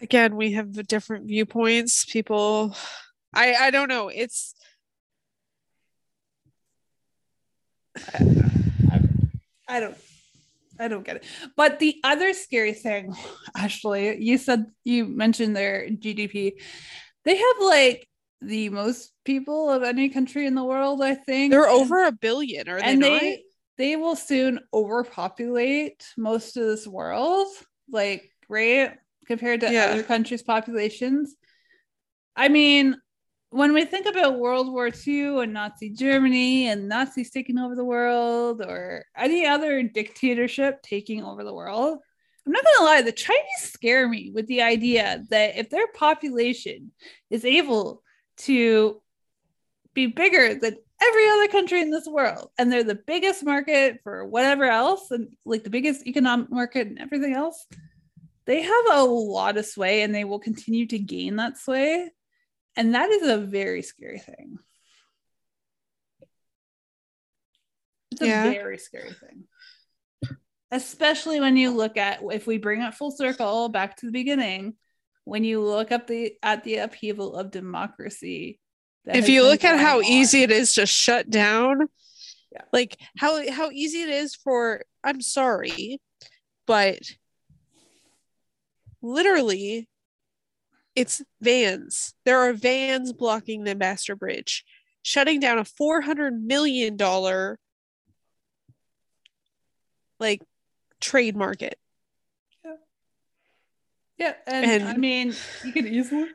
[0.00, 2.74] again we have different viewpoints people
[3.34, 4.54] i i don't know it's
[9.70, 9.96] I don't
[10.78, 11.24] I don't get it.
[11.56, 13.14] But the other scary thing,
[13.56, 16.54] Ashley, you said you mentioned their GDP.
[17.24, 18.08] They have like
[18.40, 21.52] the most people of any country in the world, I think.
[21.52, 23.42] they're over a billion are they and not they
[23.76, 27.48] they will soon overpopulate most of this world,
[27.90, 28.92] like right
[29.30, 29.90] compared to Yeah.
[29.92, 31.36] other countries' populations.
[32.34, 32.96] I mean,
[33.50, 37.84] when we think about World War II and Nazi Germany and Nazis taking over the
[37.84, 42.00] world or any other dictatorship taking over the world,
[42.44, 46.90] I'm not gonna lie, the Chinese scare me with the idea that if their population
[47.28, 48.02] is able
[48.48, 49.00] to
[49.94, 54.24] be bigger than every other country in this world, and they're the biggest market for
[54.24, 57.66] whatever else, and like the biggest economic market and everything else,
[58.50, 62.10] they have a lot of sway and they will continue to gain that sway.
[62.74, 64.58] And that is a very scary thing.
[68.10, 69.44] it's a very scary thing.
[70.72, 74.74] Especially when you look at if we bring it full circle back to the beginning,
[75.24, 78.58] when you look up the at the upheaval of democracy.
[79.06, 80.04] if you look at how on.
[80.04, 81.88] easy it is to shut down
[82.52, 82.62] Yeah.
[82.72, 86.00] like how how easy it is for i'm sorry
[86.66, 86.98] but
[89.02, 89.88] literally
[90.96, 94.64] it's vans there are vans blocking the ambassador bridge
[95.02, 97.58] shutting down a 400 million dollar
[100.18, 100.42] like
[101.00, 101.78] trade market
[102.64, 102.74] Yeah,
[104.18, 104.34] Yeah.
[104.46, 105.34] and, I mean,
[105.64, 106.26] you could easily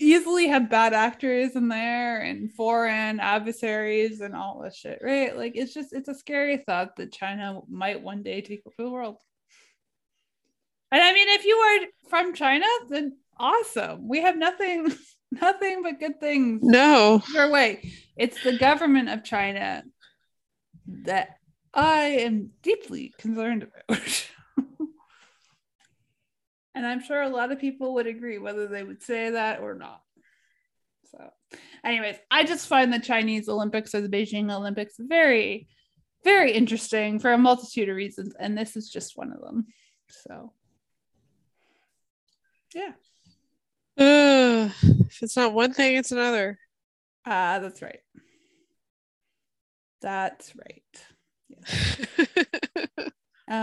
[0.00, 5.36] easily have bad actors in there and foreign adversaries and all this shit, right?
[5.36, 8.90] Like it's just it's a scary thought that China might one day take over the
[8.90, 9.16] world.
[10.90, 14.08] And I mean, if you are from China, then awesome.
[14.08, 14.92] We have nothing,
[15.30, 17.92] nothing but good things no your way.
[18.16, 19.84] It's the government of China
[21.04, 21.36] that
[21.74, 24.26] I am deeply concerned about.
[26.74, 29.74] and I'm sure a lot of people would agree whether they would say that or
[29.74, 30.00] not.
[31.10, 31.30] So,
[31.84, 35.68] anyways, I just find the Chinese Olympics or the Beijing Olympics very,
[36.24, 38.34] very interesting for a multitude of reasons.
[38.38, 39.66] And this is just one of them.
[40.08, 40.52] So,
[42.74, 42.92] yeah,
[43.98, 44.70] Ugh.
[45.06, 46.58] if it's not one thing it's another
[47.28, 48.00] uh, that's right.
[50.00, 50.82] That's right.
[52.16, 53.04] Yeah.
[53.50, 53.52] uh,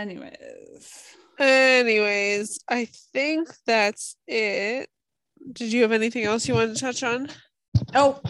[0.00, 1.04] anyways.
[1.38, 4.88] Anyways, I think that's it.
[5.52, 7.28] Did you have anything else you wanted to touch on?
[7.94, 8.20] Oh,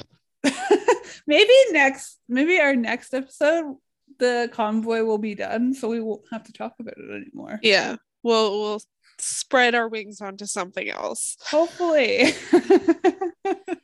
[1.26, 3.76] maybe next, maybe our next episode,
[4.18, 7.60] the convoy will be done, so we won't have to talk about it anymore.
[7.62, 8.82] Yeah, we'll we'll
[9.22, 11.36] spread our wings onto something else.
[11.50, 12.32] Hopefully.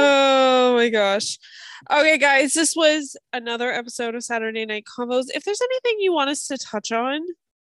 [0.00, 1.38] Oh my gosh.
[1.90, 5.24] Okay, guys, this was another episode of Saturday Night Convos.
[5.34, 7.20] If there's anything you want us to touch on,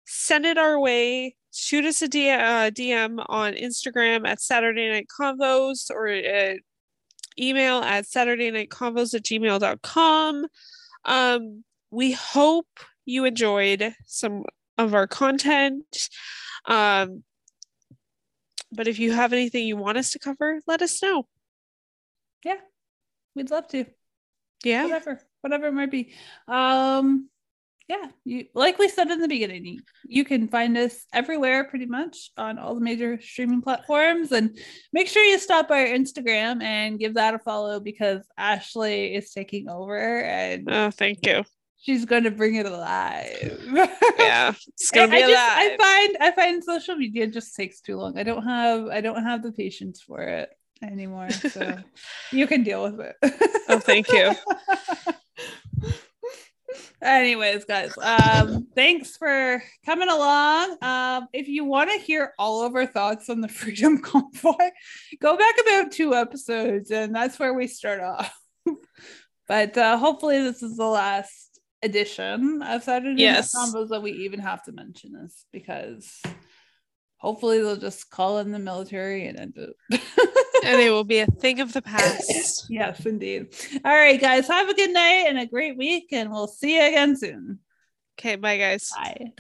[0.05, 1.37] send it our way.
[1.53, 6.57] Shoot us a D- uh, DM on Instagram at Saturday Night Convos or uh,
[7.41, 10.47] email at Saturday Night Convos at gmail.com.
[11.07, 12.69] Um, we hope
[13.07, 14.45] you enjoyed some
[14.79, 16.09] of our content.
[16.67, 17.23] Um,
[18.73, 21.27] but if you have anything you want us to cover, let us know.
[22.45, 22.59] Yeah,
[23.35, 23.85] we'd love to.
[24.65, 24.85] Yeah.
[24.85, 26.15] Whatever, whatever it might be.
[26.47, 27.29] Um,
[27.89, 32.31] yeah, you like we said in the beginning, you, can find us everywhere pretty much
[32.37, 34.31] on all the major streaming platforms.
[34.31, 34.57] And
[34.93, 39.33] make sure you stop by our Instagram and give that a follow because Ashley is
[39.33, 41.43] taking over and Oh, thank you.
[41.81, 43.59] She's going to bring it alive.
[44.19, 47.81] Yeah, it's I, gonna be I just I find I find social media just takes
[47.81, 48.19] too long.
[48.19, 50.51] I don't have I don't have the patience for it
[50.83, 51.31] anymore.
[51.31, 51.79] So
[52.33, 53.17] you can deal with it.
[53.69, 54.33] Oh, thank you.
[57.03, 60.77] Anyways, guys, um, thanks for coming along.
[60.83, 64.71] Um, if you want to hear all of our thoughts on the Freedom Convoy,
[65.21, 68.39] go back about two episodes, and that's where we start off.
[69.49, 71.50] but uh, hopefully, this is the last
[71.83, 73.55] edition of Saturday Night Yes.
[73.55, 76.21] Convos that we even have to mention this because
[77.19, 79.75] hopefully they'll just call in the military and end it.
[80.65, 82.67] and it will be a thing of the past.
[82.71, 83.55] yes, indeed.
[83.85, 86.87] All right, guys, have a good night and a great week, and we'll see you
[86.87, 87.61] again soon.
[88.19, 88.91] Okay, bye, guys.
[88.95, 89.33] Bye.